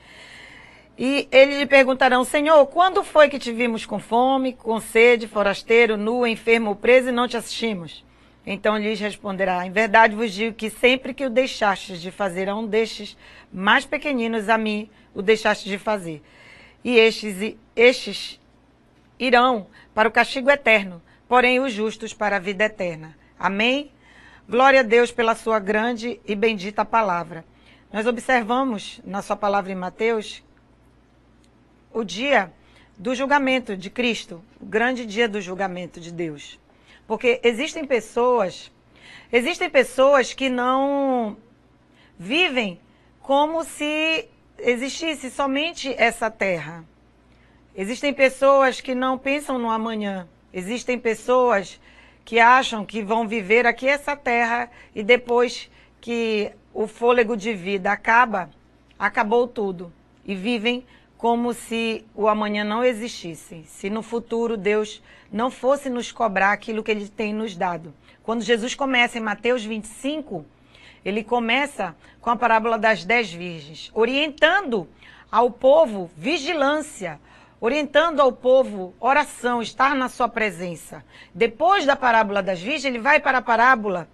E 0.97 1.27
eles 1.31 1.57
lhe 1.57 1.65
perguntarão, 1.65 2.23
Senhor, 2.23 2.65
quando 2.67 3.03
foi 3.03 3.29
que 3.29 3.39
te 3.39 3.51
vimos 3.51 3.85
com 3.85 3.99
fome, 3.99 4.53
com 4.53 4.79
sede, 4.79 5.27
forasteiro, 5.27 5.97
nu, 5.97 6.27
enfermo 6.27 6.75
preso 6.75 7.09
e 7.09 7.11
não 7.11 7.27
te 7.27 7.37
assistimos? 7.37 8.03
Então 8.45 8.77
lhes 8.77 8.99
responderá, 8.99 9.65
em 9.65 9.71
verdade 9.71 10.15
vos 10.15 10.31
digo 10.31 10.55
que 10.55 10.69
sempre 10.69 11.13
que 11.13 11.25
o 11.25 11.29
deixastes 11.29 12.01
de 12.01 12.09
fazer 12.09 12.49
a 12.49 12.55
um 12.55 12.65
destes 12.65 13.15
mais 13.53 13.85
pequeninos, 13.85 14.49
a 14.49 14.57
mim 14.57 14.89
o 15.13 15.21
deixaste 15.21 15.69
de 15.69 15.77
fazer. 15.77 16.21
E 16.83 16.97
estes, 16.97 17.55
estes 17.75 18.39
irão 19.19 19.67
para 19.93 20.09
o 20.09 20.11
castigo 20.11 20.49
eterno, 20.49 21.01
porém 21.27 21.59
os 21.59 21.71
justos 21.71 22.13
para 22.13 22.37
a 22.37 22.39
vida 22.39 22.63
eterna. 22.65 23.17
Amém? 23.37 23.91
Glória 24.47 24.81
a 24.81 24.83
Deus 24.83 25.11
pela 25.11 25.35
sua 25.35 25.59
grande 25.59 26.19
e 26.25 26.35
bendita 26.35 26.83
palavra. 26.83 27.45
Nós 27.91 28.07
observamos 28.07 29.01
na 29.05 29.21
sua 29.21 29.35
palavra 29.35 29.71
em 29.71 29.75
Mateus 29.75 30.43
o 31.93 32.03
dia 32.03 32.51
do 32.97 33.13
julgamento 33.13 33.75
de 33.75 33.89
Cristo, 33.89 34.43
o 34.59 34.65
grande 34.65 35.05
dia 35.05 35.27
do 35.27 35.41
julgamento 35.41 35.99
de 35.99 36.11
Deus. 36.11 36.59
Porque 37.07 37.39
existem 37.43 37.85
pessoas, 37.85 38.71
existem 39.31 39.69
pessoas 39.69 40.33
que 40.33 40.49
não 40.49 41.35
vivem 42.17 42.79
como 43.21 43.63
se 43.63 44.27
existisse 44.63 45.29
somente 45.29 45.93
essa 45.97 46.29
terra. 46.29 46.83
Existem 47.75 48.13
pessoas 48.13 48.81
que 48.81 48.93
não 48.93 49.17
pensam 49.17 49.57
no 49.57 49.69
amanhã. 49.69 50.27
Existem 50.53 50.99
pessoas 50.99 51.79
que 52.23 52.39
acham 52.39 52.85
que 52.85 53.01
vão 53.01 53.27
viver 53.27 53.65
aqui 53.65 53.87
essa 53.87 54.15
terra 54.15 54.69
e 54.93 55.03
depois 55.03 55.69
que 55.99 56.51
o 56.73 56.87
fôlego 56.87 57.35
de 57.35 57.53
vida 57.53 57.91
acaba, 57.91 58.49
acabou 58.97 59.47
tudo. 59.47 59.91
E 60.25 60.35
vivem 60.35 60.85
como 61.17 61.53
se 61.53 62.05
o 62.15 62.27
amanhã 62.27 62.63
não 62.63 62.83
existisse. 62.83 63.63
Se 63.67 63.89
no 63.89 64.01
futuro 64.01 64.57
Deus 64.57 65.01
não 65.31 65.49
fosse 65.49 65.89
nos 65.89 66.11
cobrar 66.11 66.51
aquilo 66.51 66.83
que 66.83 66.91
Ele 66.91 67.07
tem 67.07 67.33
nos 67.33 67.55
dado. 67.55 67.93
Quando 68.23 68.43
Jesus 68.43 68.75
começa 68.75 69.17
em 69.17 69.21
Mateus 69.21 69.63
25, 69.63 70.45
ele 71.03 71.23
começa 71.23 71.95
com 72.19 72.29
a 72.29 72.35
parábola 72.35 72.77
das 72.77 73.03
dez 73.03 73.31
virgens, 73.31 73.91
orientando 73.93 74.87
ao 75.31 75.49
povo 75.49 76.11
vigilância, 76.15 77.19
orientando 77.59 78.19
ao 78.19 78.31
povo 78.31 78.93
oração, 78.99 79.61
estar 79.61 79.95
na 79.95 80.09
sua 80.09 80.27
presença. 80.27 81.03
Depois 81.33 81.85
da 81.85 81.95
parábola 81.95 82.41
das 82.41 82.59
virgens, 82.59 82.85
ele 82.85 82.99
vai 82.99 83.19
para 83.19 83.37
a 83.37 83.41
parábola 83.41 84.07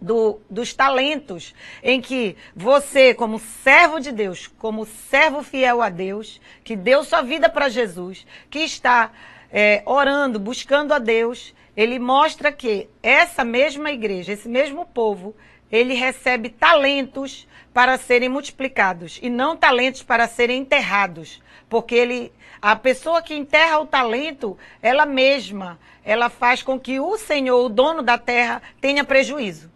do, 0.00 0.40
dos 0.48 0.72
talentos, 0.72 1.54
em 1.82 2.00
que 2.00 2.36
você, 2.54 3.14
como 3.14 3.38
servo 3.38 3.98
de 3.98 4.12
Deus, 4.12 4.46
como 4.46 4.86
servo 4.86 5.42
fiel 5.42 5.82
a 5.82 5.88
Deus, 5.88 6.40
que 6.62 6.76
deu 6.76 7.02
sua 7.04 7.22
vida 7.22 7.48
para 7.48 7.68
Jesus, 7.68 8.26
que 8.48 8.60
está 8.60 9.10
é, 9.50 9.82
orando, 9.84 10.38
buscando 10.38 10.92
a 10.92 10.98
Deus, 10.98 11.54
ele 11.76 11.98
mostra 11.98 12.52
que 12.52 12.88
essa 13.02 13.44
mesma 13.44 13.90
igreja, 13.90 14.32
esse 14.32 14.48
mesmo 14.48 14.84
povo, 14.84 15.34
ele 15.70 15.94
recebe 15.94 16.48
talentos 16.48 17.46
para 17.72 17.96
serem 17.98 18.28
multiplicados 18.28 19.18
e 19.22 19.28
não 19.28 19.56
talentos 19.56 20.02
para 20.02 20.26
serem 20.26 20.60
enterrados, 20.60 21.42
porque 21.68 21.94
ele 21.94 22.32
a 22.60 22.74
pessoa 22.74 23.22
que 23.22 23.34
enterra 23.34 23.78
o 23.78 23.86
talento, 23.86 24.58
ela 24.82 25.06
mesma, 25.06 25.78
ela 26.04 26.28
faz 26.28 26.60
com 26.60 26.78
que 26.78 26.98
o 26.98 27.16
Senhor, 27.16 27.64
o 27.64 27.68
dono 27.68 28.02
da 28.02 28.18
terra, 28.18 28.60
tenha 28.80 29.04
prejuízo. 29.04 29.70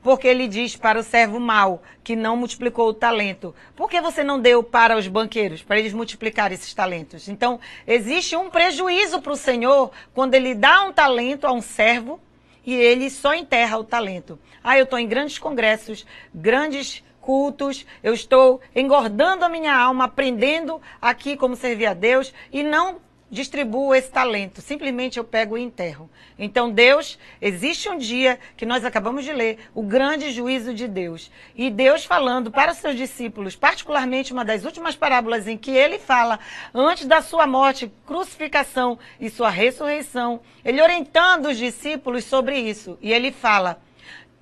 Porque 0.00 0.28
ele 0.28 0.46
diz 0.46 0.76
para 0.76 1.00
o 1.00 1.02
servo 1.02 1.40
mau 1.40 1.82
que 2.04 2.14
não 2.14 2.36
multiplicou 2.36 2.88
o 2.88 2.94
talento: 2.94 3.52
por 3.74 3.90
que 3.90 4.00
você 4.00 4.22
não 4.22 4.40
deu 4.40 4.62
para 4.62 4.96
os 4.96 5.08
banqueiros, 5.08 5.60
para 5.60 5.78
eles 5.78 5.92
multiplicar 5.92 6.52
esses 6.52 6.72
talentos? 6.72 7.28
Então, 7.28 7.58
existe 7.84 8.36
um 8.36 8.48
prejuízo 8.48 9.20
para 9.20 9.32
o 9.32 9.36
Senhor 9.36 9.90
quando 10.14 10.34
ele 10.34 10.54
dá 10.54 10.84
um 10.84 10.92
talento 10.92 11.48
a 11.48 11.52
um 11.52 11.60
servo 11.60 12.20
e 12.64 12.74
ele 12.74 13.10
só 13.10 13.34
enterra 13.34 13.78
o 13.78 13.84
talento. 13.84 14.38
Ah, 14.62 14.78
eu 14.78 14.84
estou 14.84 14.98
em 14.98 15.08
grandes 15.08 15.38
congressos, 15.38 16.06
grandes 16.34 17.02
cultos, 17.20 17.84
eu 18.02 18.14
estou 18.14 18.60
engordando 18.74 19.44
a 19.44 19.48
minha 19.48 19.76
alma, 19.76 20.04
aprendendo 20.04 20.80
aqui 21.00 21.36
como 21.36 21.56
servir 21.56 21.86
a 21.86 21.94
Deus 21.94 22.32
e 22.52 22.62
não 22.62 22.96
distribuo 23.30 23.94
esse 23.94 24.10
talento, 24.10 24.60
simplesmente 24.60 25.18
eu 25.18 25.24
pego 25.24 25.56
e 25.58 25.62
enterro. 25.62 26.08
Então, 26.38 26.70
Deus, 26.70 27.18
existe 27.40 27.88
um 27.88 27.98
dia 27.98 28.38
que 28.56 28.64
nós 28.64 28.84
acabamos 28.84 29.24
de 29.24 29.32
ler, 29.32 29.58
o 29.74 29.82
grande 29.82 30.30
juízo 30.30 30.72
de 30.72 30.88
Deus. 30.88 31.30
E 31.54 31.70
Deus 31.70 32.04
falando 32.04 32.50
para 32.50 32.72
os 32.72 32.78
seus 32.78 32.96
discípulos, 32.96 33.54
particularmente 33.54 34.32
uma 34.32 34.44
das 34.44 34.64
últimas 34.64 34.96
parábolas 34.96 35.46
em 35.46 35.56
que 35.56 35.70
ele 35.70 35.98
fala, 35.98 36.38
antes 36.72 37.06
da 37.06 37.20
sua 37.20 37.46
morte, 37.46 37.92
crucificação 38.06 38.98
e 39.20 39.28
sua 39.28 39.50
ressurreição, 39.50 40.40
ele 40.64 40.80
orientando 40.80 41.46
os 41.46 41.58
discípulos 41.58 42.24
sobre 42.24 42.58
isso. 42.58 42.98
E 43.02 43.12
ele 43.12 43.30
fala: 43.30 43.80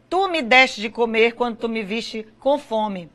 Tu 0.08 0.28
me 0.28 0.42
deste 0.42 0.80
de 0.80 0.88
comer 0.88 1.32
quando 1.32 1.56
tu 1.56 1.68
me 1.68 1.82
viste 1.82 2.26
com 2.38 2.58
fome. 2.58 3.10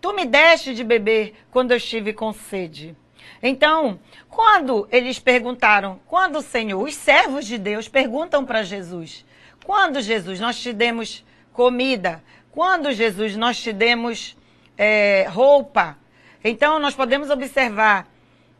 Tu 0.00 0.12
me 0.12 0.24
deste 0.24 0.74
de 0.74 0.82
beber 0.82 1.34
quando 1.50 1.70
eu 1.70 1.76
estive 1.76 2.12
com 2.12 2.32
sede. 2.32 2.96
Então, 3.42 3.98
quando 4.28 4.88
eles 4.90 5.18
perguntaram, 5.18 6.00
quando 6.06 6.36
o 6.36 6.42
Senhor, 6.42 6.82
os 6.82 6.94
servos 6.94 7.46
de 7.46 7.58
Deus 7.58 7.88
perguntam 7.88 8.44
para 8.44 8.62
Jesus, 8.62 9.24
quando 9.64 10.00
Jesus 10.00 10.40
nós 10.40 10.60
te 10.60 10.72
demos 10.72 11.24
comida, 11.52 12.22
quando 12.50 12.92
Jesus 12.92 13.36
nós 13.36 13.60
te 13.60 13.72
demos 13.72 14.36
é, 14.76 15.26
roupa, 15.28 15.96
então 16.42 16.78
nós 16.78 16.94
podemos 16.94 17.30
observar 17.30 18.06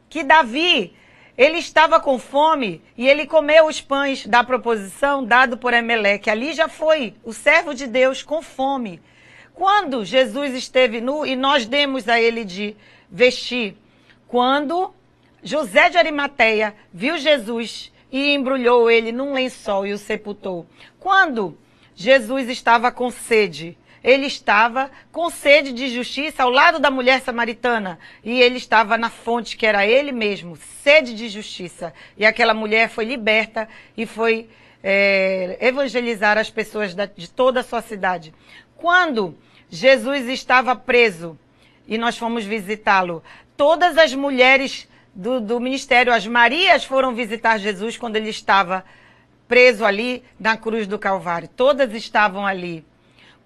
que 0.08 0.22
Davi 0.22 0.94
ele 1.36 1.58
estava 1.58 1.98
com 1.98 2.18
fome 2.18 2.80
e 2.96 3.08
ele 3.08 3.26
comeu 3.26 3.66
os 3.66 3.80
pães 3.80 4.24
da 4.26 4.44
proposição 4.44 5.24
dado 5.24 5.58
por 5.58 5.74
Emeleque. 5.74 6.30
Ali 6.30 6.52
já 6.52 6.68
foi 6.68 7.14
o 7.24 7.32
servo 7.32 7.74
de 7.74 7.88
Deus 7.88 8.22
com 8.22 8.40
fome. 8.40 9.02
Quando 9.52 10.04
Jesus 10.04 10.54
esteve 10.54 11.00
nu 11.00 11.26
e 11.26 11.34
nós 11.34 11.66
demos 11.66 12.08
a 12.08 12.20
ele 12.20 12.44
de 12.44 12.76
vestir. 13.10 13.76
Quando 14.35 14.93
José 15.45 15.89
de 15.91 15.97
Arimateia 15.97 16.74
viu 16.93 17.16
Jesus 17.16 17.93
e 18.11 18.35
embrulhou 18.35 18.91
ele 18.91 19.12
num 19.12 19.32
lençol 19.32 19.87
e 19.87 19.93
o 19.93 19.97
sepultou. 19.97 20.66
Quando 20.99 21.57
Jesus 21.95 22.49
estava 22.49 22.91
com 22.91 23.12
sede, 23.12 23.78
ele 24.03 24.26
estava 24.26 24.91
com 25.12 25.30
sede 25.30 25.72
de 25.72 25.89
justiça 25.89 26.43
ao 26.43 26.51
lado 26.51 26.80
da 26.80 26.91
mulher 26.91 27.20
samaritana. 27.20 27.97
E 28.24 28.41
ele 28.43 28.57
estava 28.57 28.99
na 28.99 29.09
fonte, 29.09 29.57
que 29.57 29.66
era 29.66 29.87
ele 29.87 30.11
mesmo, 30.11 30.57
sede 30.82 31.14
de 31.14 31.28
justiça. 31.28 31.95
E 32.18 32.26
aquela 32.26 32.55
mulher 32.55 32.89
foi 32.89 33.05
liberta 33.05 33.68
e 33.97 34.05
foi 34.05 34.49
é, 34.82 35.59
evangelizar 35.61 36.39
as 36.39 36.51
pessoas 36.51 36.93
da, 36.93 37.07
de 37.07 37.30
toda 37.30 37.61
a 37.61 37.62
sua 37.62 37.82
cidade. 37.82 38.35
Quando 38.74 39.39
Jesus 39.70 40.26
estava 40.26 40.74
preso 40.74 41.39
e 41.87 41.99
nós 41.99 42.16
fomos 42.16 42.45
visitá-lo, 42.45 43.22
todas 43.57 43.96
as 43.98 44.14
mulheres 44.14 44.88
do, 45.14 45.40
do 45.40 45.61
ministério, 45.61 46.12
as 46.12 46.26
Marias, 46.26 46.84
foram 46.84 47.14
visitar 47.14 47.59
Jesus 47.59 47.96
quando 47.96 48.16
ele 48.16 48.30
estava 48.30 48.84
preso 49.46 49.84
ali 49.84 50.22
na 50.38 50.57
cruz 50.57 50.86
do 50.86 50.98
Calvário. 50.98 51.48
Todas 51.48 51.92
estavam 51.94 52.46
ali. 52.46 52.84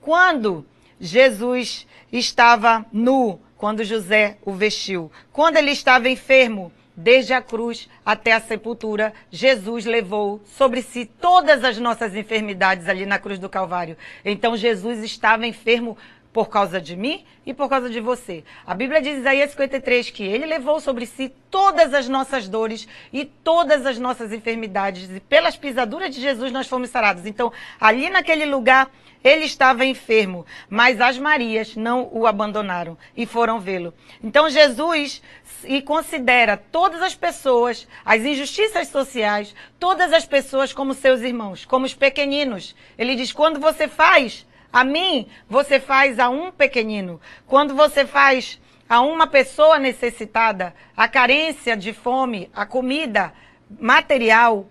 Quando 0.00 0.64
Jesus 1.00 1.86
estava 2.12 2.86
nu, 2.92 3.40
quando 3.56 3.84
José 3.84 4.38
o 4.44 4.52
vestiu, 4.52 5.10
quando 5.32 5.56
ele 5.56 5.72
estava 5.72 6.08
enfermo, 6.08 6.72
desde 6.98 7.32
a 7.32 7.40
cruz 7.40 7.88
até 8.04 8.32
a 8.32 8.40
sepultura, 8.40 9.12
Jesus 9.30 9.84
levou 9.84 10.42
sobre 10.44 10.82
si 10.82 11.06
todas 11.06 11.62
as 11.62 11.78
nossas 11.78 12.16
enfermidades 12.16 12.88
ali 12.88 13.06
na 13.06 13.20
cruz 13.20 13.38
do 13.38 13.48
Calvário. 13.48 13.96
Então 14.24 14.56
Jesus 14.56 15.04
estava 15.04 15.46
enfermo 15.46 15.96
por 16.38 16.48
causa 16.48 16.80
de 16.80 16.94
mim 16.94 17.24
e 17.44 17.52
por 17.52 17.68
causa 17.68 17.90
de 17.90 17.98
você. 17.98 18.44
A 18.64 18.72
Bíblia 18.72 19.02
diz 19.02 19.18
Isaías 19.18 19.50
53 19.50 20.10
que 20.10 20.22
ele 20.22 20.46
levou 20.46 20.78
sobre 20.78 21.04
si 21.04 21.32
todas 21.50 21.92
as 21.92 22.08
nossas 22.08 22.46
dores 22.46 22.86
e 23.12 23.24
todas 23.24 23.84
as 23.84 23.98
nossas 23.98 24.32
enfermidades 24.32 25.10
e 25.10 25.18
pelas 25.18 25.56
pisaduras 25.56 26.14
de 26.14 26.20
Jesus 26.20 26.52
nós 26.52 26.68
fomos 26.68 26.90
sarados. 26.90 27.26
Então, 27.26 27.52
ali 27.80 28.08
naquele 28.08 28.46
lugar 28.46 28.88
ele 29.24 29.46
estava 29.46 29.84
enfermo, 29.84 30.46
mas 30.70 31.00
as 31.00 31.18
Marias 31.18 31.74
não 31.74 32.08
o 32.12 32.24
abandonaram 32.24 32.96
e 33.16 33.26
foram 33.26 33.58
vê-lo. 33.58 33.92
Então 34.22 34.48
Jesus 34.48 35.20
e 35.64 35.82
considera 35.82 36.56
todas 36.56 37.02
as 37.02 37.16
pessoas, 37.16 37.88
as 38.04 38.22
injustiças 38.22 38.86
sociais, 38.86 39.56
todas 39.76 40.12
as 40.12 40.24
pessoas 40.24 40.72
como 40.72 40.94
seus 40.94 41.20
irmãos, 41.20 41.64
como 41.64 41.84
os 41.84 41.94
pequeninos. 41.94 42.76
Ele 42.96 43.16
diz: 43.16 43.32
quando 43.32 43.58
você 43.58 43.88
faz 43.88 44.46
a 44.72 44.84
mim, 44.84 45.26
você 45.48 45.80
faz 45.80 46.18
a 46.18 46.28
um 46.28 46.50
pequenino. 46.50 47.20
Quando 47.46 47.74
você 47.74 48.06
faz 48.06 48.60
a 48.88 49.00
uma 49.00 49.26
pessoa 49.26 49.78
necessitada, 49.78 50.74
a 50.96 51.06
carência 51.08 51.76
de 51.76 51.92
fome, 51.92 52.50
a 52.54 52.64
comida 52.64 53.32
material, 53.78 54.66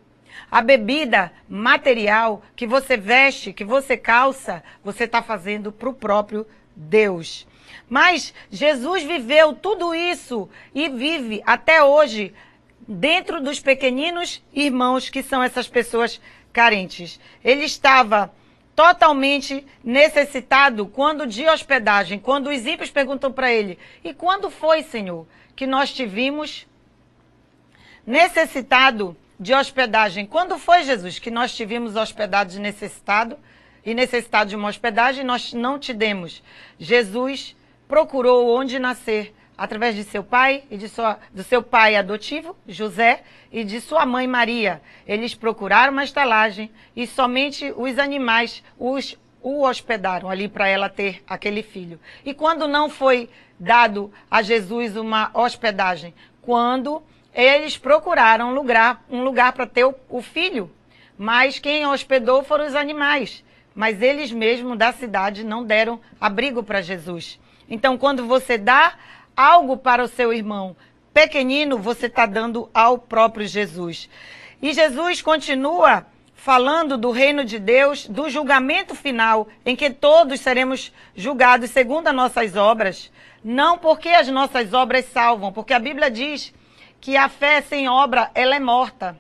a 0.50 0.62
bebida 0.62 1.32
material 1.48 2.42
que 2.56 2.66
você 2.66 2.98
veste, 2.98 3.54
que 3.54 3.64
você 3.64 3.98
calça, 3.98 4.64
você 4.84 5.04
está 5.04 5.22
fazendo 5.22 5.72
para 5.72 5.90
o 5.90 5.94
próprio 5.94 6.48
Deus. 6.76 7.48
Mas 7.90 8.34
Jesus 8.52 9.04
viveu 9.04 9.54
tudo 9.54 9.94
isso 9.94 10.50
e 10.74 10.90
vive 10.90 11.42
até 11.46 11.84
hoje 11.84 12.34
dentro 12.88 13.42
dos 13.42 13.60
pequeninos 13.60 14.44
irmãos 14.54 15.10
que 15.10 15.22
são 15.22 15.44
essas 15.44 15.68
pessoas 15.68 16.22
carentes. 16.54 17.20
Ele 17.44 17.66
estava 17.66 18.32
totalmente 18.78 19.66
necessitado 19.84 20.86
quando 20.86 21.26
de 21.26 21.50
hospedagem, 21.50 22.20
quando 22.20 22.52
os 22.52 22.64
ímpios 22.64 22.92
perguntam 22.92 23.32
para 23.32 23.52
ele: 23.52 23.80
"E 24.04 24.14
quando 24.14 24.52
foi, 24.52 24.84
Senhor, 24.84 25.26
que 25.56 25.66
nós 25.66 25.92
te 25.92 26.06
vimos 26.06 26.68
necessitado 28.06 29.18
de 29.40 29.52
hospedagem? 29.52 30.28
Quando 30.28 30.60
foi, 30.60 30.84
Jesus, 30.84 31.18
que 31.18 31.32
nós 31.32 31.56
te 31.56 31.66
vimos 31.66 31.96
hospedado 31.96 32.54
necessitado 32.60 33.36
e 33.84 33.96
necessitado 33.96 34.52
de 34.52 34.56
uma 34.56 34.70
hospedagem 34.70 35.26
nós 35.26 35.54
não 35.54 35.80
te 35.80 35.92
demos?" 35.92 36.44
Jesus 36.78 37.56
procurou 37.88 38.56
onde 38.56 38.78
nascer 38.78 39.34
através 39.58 39.96
de 39.96 40.04
seu 40.04 40.24
pai 40.24 40.64
e 40.70 40.78
de 40.78 40.88
sua, 40.88 41.18
do 41.34 41.44
seu 41.44 41.64
pai 41.64 41.96
adotivo, 41.96 42.56
José, 42.68 43.24
e 43.52 43.64
de 43.64 43.82
sua 43.82 44.06
mãe 44.06 44.28
Maria. 44.28 44.82
Eles 45.08 45.34
procuraram 45.34 45.92
uma 45.92 46.04
estalagem 46.04 46.70
e 46.96 47.08
somente 47.08 47.74
os 47.76 47.98
animais 47.98 48.64
os, 48.78 49.18
o 49.42 49.64
hospedaram 49.64 50.30
ali 50.30 50.48
para 50.48 50.68
ela 50.68 50.90
ter 50.90 51.24
aquele 51.28 51.64
filho. 51.64 52.00
E 52.24 52.34
quando 52.34 52.68
não 52.68 52.90
foi 52.90 53.30
dado 53.60 54.12
a 54.30 54.42
Jesus 54.42 54.96
uma 54.96 55.32
hospedagem? 55.34 56.14
Quando 56.42 57.02
eles 57.34 57.78
procuraram 57.78 58.50
um 58.50 58.54
lugar, 58.54 59.04
um 59.10 59.24
lugar 59.24 59.54
para 59.54 59.66
ter 59.66 59.86
o, 59.86 59.96
o 60.10 60.22
filho, 60.22 60.72
mas 61.18 61.58
quem 61.58 61.86
hospedou 61.86 62.44
foram 62.44 62.68
os 62.68 62.76
animais. 62.76 63.44
Mas 63.74 64.02
eles 64.02 64.32
mesmos 64.32 64.78
da 64.78 64.92
cidade 64.92 65.44
não 65.44 65.64
deram 65.64 66.00
abrigo 66.20 66.64
para 66.64 66.82
Jesus. 66.82 67.40
Então, 67.70 67.98
quando 67.98 68.26
você 68.26 68.58
dá 68.58 68.94
algo 69.38 69.78
para 69.78 70.04
o 70.04 70.08
seu 70.08 70.34
irmão 70.34 70.76
pequenino, 71.14 71.78
você 71.78 72.08
está 72.08 72.26
dando 72.26 72.70
ao 72.74 72.98
próprio 72.98 73.48
Jesus. 73.48 74.10
E 74.62 74.74
Jesus 74.74 75.22
continua 75.22 76.06
falando 76.36 76.98
do 76.98 77.12
reino 77.12 77.44
de 77.44 77.60
Deus, 77.60 78.08
do 78.08 78.30
julgamento 78.30 78.96
final, 78.96 79.48
em 79.66 79.76
que 79.76 79.90
todos 79.90 80.40
seremos 80.40 80.94
julgados 81.16 81.72
segundo 81.72 82.08
as 82.08 82.16
nossas 82.16 82.56
obras. 82.56 83.12
Não 83.44 83.78
porque 83.78 84.10
as 84.10 84.28
nossas 84.28 84.74
obras 84.74 85.06
salvam, 85.06 85.52
porque 85.52 85.74
a 85.74 85.80
Bíblia 85.80 86.10
diz 86.10 86.54
que 87.02 87.18
a 87.18 87.30
fé 87.30 87.62
sem 87.62 87.88
obra, 87.88 88.32
ela 88.34 88.56
é 88.56 88.60
morta. 88.60 89.18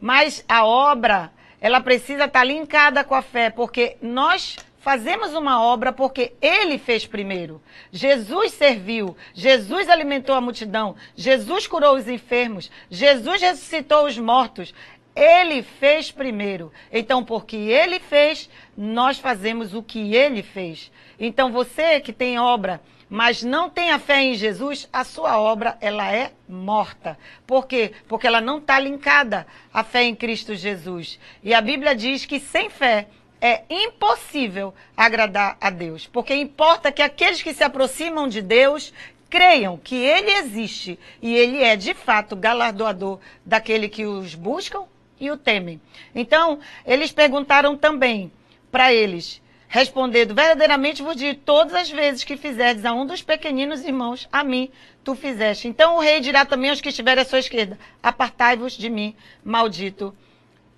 Mas 0.00 0.44
a 0.48 0.64
obra, 0.64 1.30
ela 1.60 1.80
precisa 1.80 2.24
estar 2.24 2.44
linkada 2.44 3.04
com 3.04 3.14
a 3.14 3.22
fé, 3.22 3.50
porque 3.50 3.96
nós 4.02 4.56
Fazemos 4.82 5.32
uma 5.32 5.62
obra 5.62 5.92
porque 5.92 6.32
ele 6.42 6.76
fez 6.76 7.06
primeiro. 7.06 7.62
Jesus 7.92 8.50
serviu, 8.50 9.16
Jesus 9.32 9.88
alimentou 9.88 10.34
a 10.34 10.40
multidão, 10.40 10.96
Jesus 11.14 11.68
curou 11.68 11.94
os 11.94 12.08
enfermos, 12.08 12.68
Jesus 12.90 13.40
ressuscitou 13.40 14.06
os 14.06 14.18
mortos. 14.18 14.74
Ele 15.14 15.62
fez 15.62 16.10
primeiro. 16.10 16.72
Então, 16.90 17.24
porque 17.24 17.54
ele 17.54 18.00
fez, 18.00 18.50
nós 18.76 19.18
fazemos 19.18 19.72
o 19.72 19.84
que 19.84 20.16
ele 20.16 20.42
fez. 20.42 20.90
Então, 21.20 21.52
você 21.52 22.00
que 22.00 22.12
tem 22.12 22.40
obra, 22.40 22.80
mas 23.08 23.40
não 23.42 23.70
tem 23.70 23.92
a 23.92 24.00
fé 24.00 24.22
em 24.22 24.34
Jesus, 24.34 24.88
a 24.92 25.04
sua 25.04 25.38
obra 25.38 25.78
ela 25.80 26.12
é 26.12 26.32
morta. 26.48 27.16
Por 27.46 27.68
quê? 27.68 27.92
Porque 28.08 28.26
ela 28.26 28.40
não 28.40 28.58
está 28.58 28.80
linkada 28.80 29.46
à 29.72 29.84
fé 29.84 30.02
em 30.02 30.14
Cristo 30.14 30.56
Jesus. 30.56 31.20
E 31.40 31.54
a 31.54 31.60
Bíblia 31.60 31.94
diz 31.94 32.24
que 32.26 32.40
sem 32.40 32.68
fé 32.68 33.06
é 33.42 33.64
impossível 33.68 34.72
agradar 34.96 35.56
a 35.60 35.68
Deus, 35.68 36.06
porque 36.06 36.32
importa 36.32 36.92
que 36.92 37.02
aqueles 37.02 37.42
que 37.42 37.52
se 37.52 37.64
aproximam 37.64 38.28
de 38.28 38.40
Deus 38.40 38.94
creiam 39.28 39.76
que 39.76 39.96
Ele 39.96 40.30
existe 40.30 40.96
e 41.20 41.34
Ele 41.34 41.60
é 41.60 41.74
de 41.74 41.92
fato 41.92 42.36
galardoador 42.36 43.18
daquele 43.44 43.88
que 43.88 44.06
os 44.06 44.36
buscam 44.36 44.84
e 45.18 45.28
o 45.28 45.36
temem. 45.36 45.80
Então, 46.14 46.60
eles 46.86 47.10
perguntaram 47.10 47.76
também 47.76 48.30
para 48.70 48.92
eles, 48.92 49.42
respondendo: 49.66 50.36
verdadeiramente 50.36 51.02
vos 51.02 51.16
digo, 51.16 51.40
todas 51.44 51.74
as 51.74 51.90
vezes 51.90 52.22
que 52.22 52.36
fizerdes 52.36 52.84
a 52.84 52.92
um 52.92 53.04
dos 53.04 53.22
pequeninos 53.22 53.84
irmãos, 53.84 54.28
a 54.30 54.44
mim 54.44 54.70
tu 55.02 55.16
fizeste. 55.16 55.66
Então 55.66 55.96
o 55.96 56.00
rei 56.00 56.20
dirá 56.20 56.44
também 56.44 56.70
aos 56.70 56.80
que 56.80 56.90
estiverem 56.90 57.22
à 57.22 57.24
sua 57.24 57.40
esquerda: 57.40 57.76
apartai-vos 58.00 58.74
de 58.74 58.88
mim, 58.88 59.16
maldito, 59.42 60.14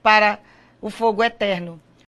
para 0.02 0.38
o 0.80 0.88
fogo 0.88 1.22
eterno. 1.22 1.80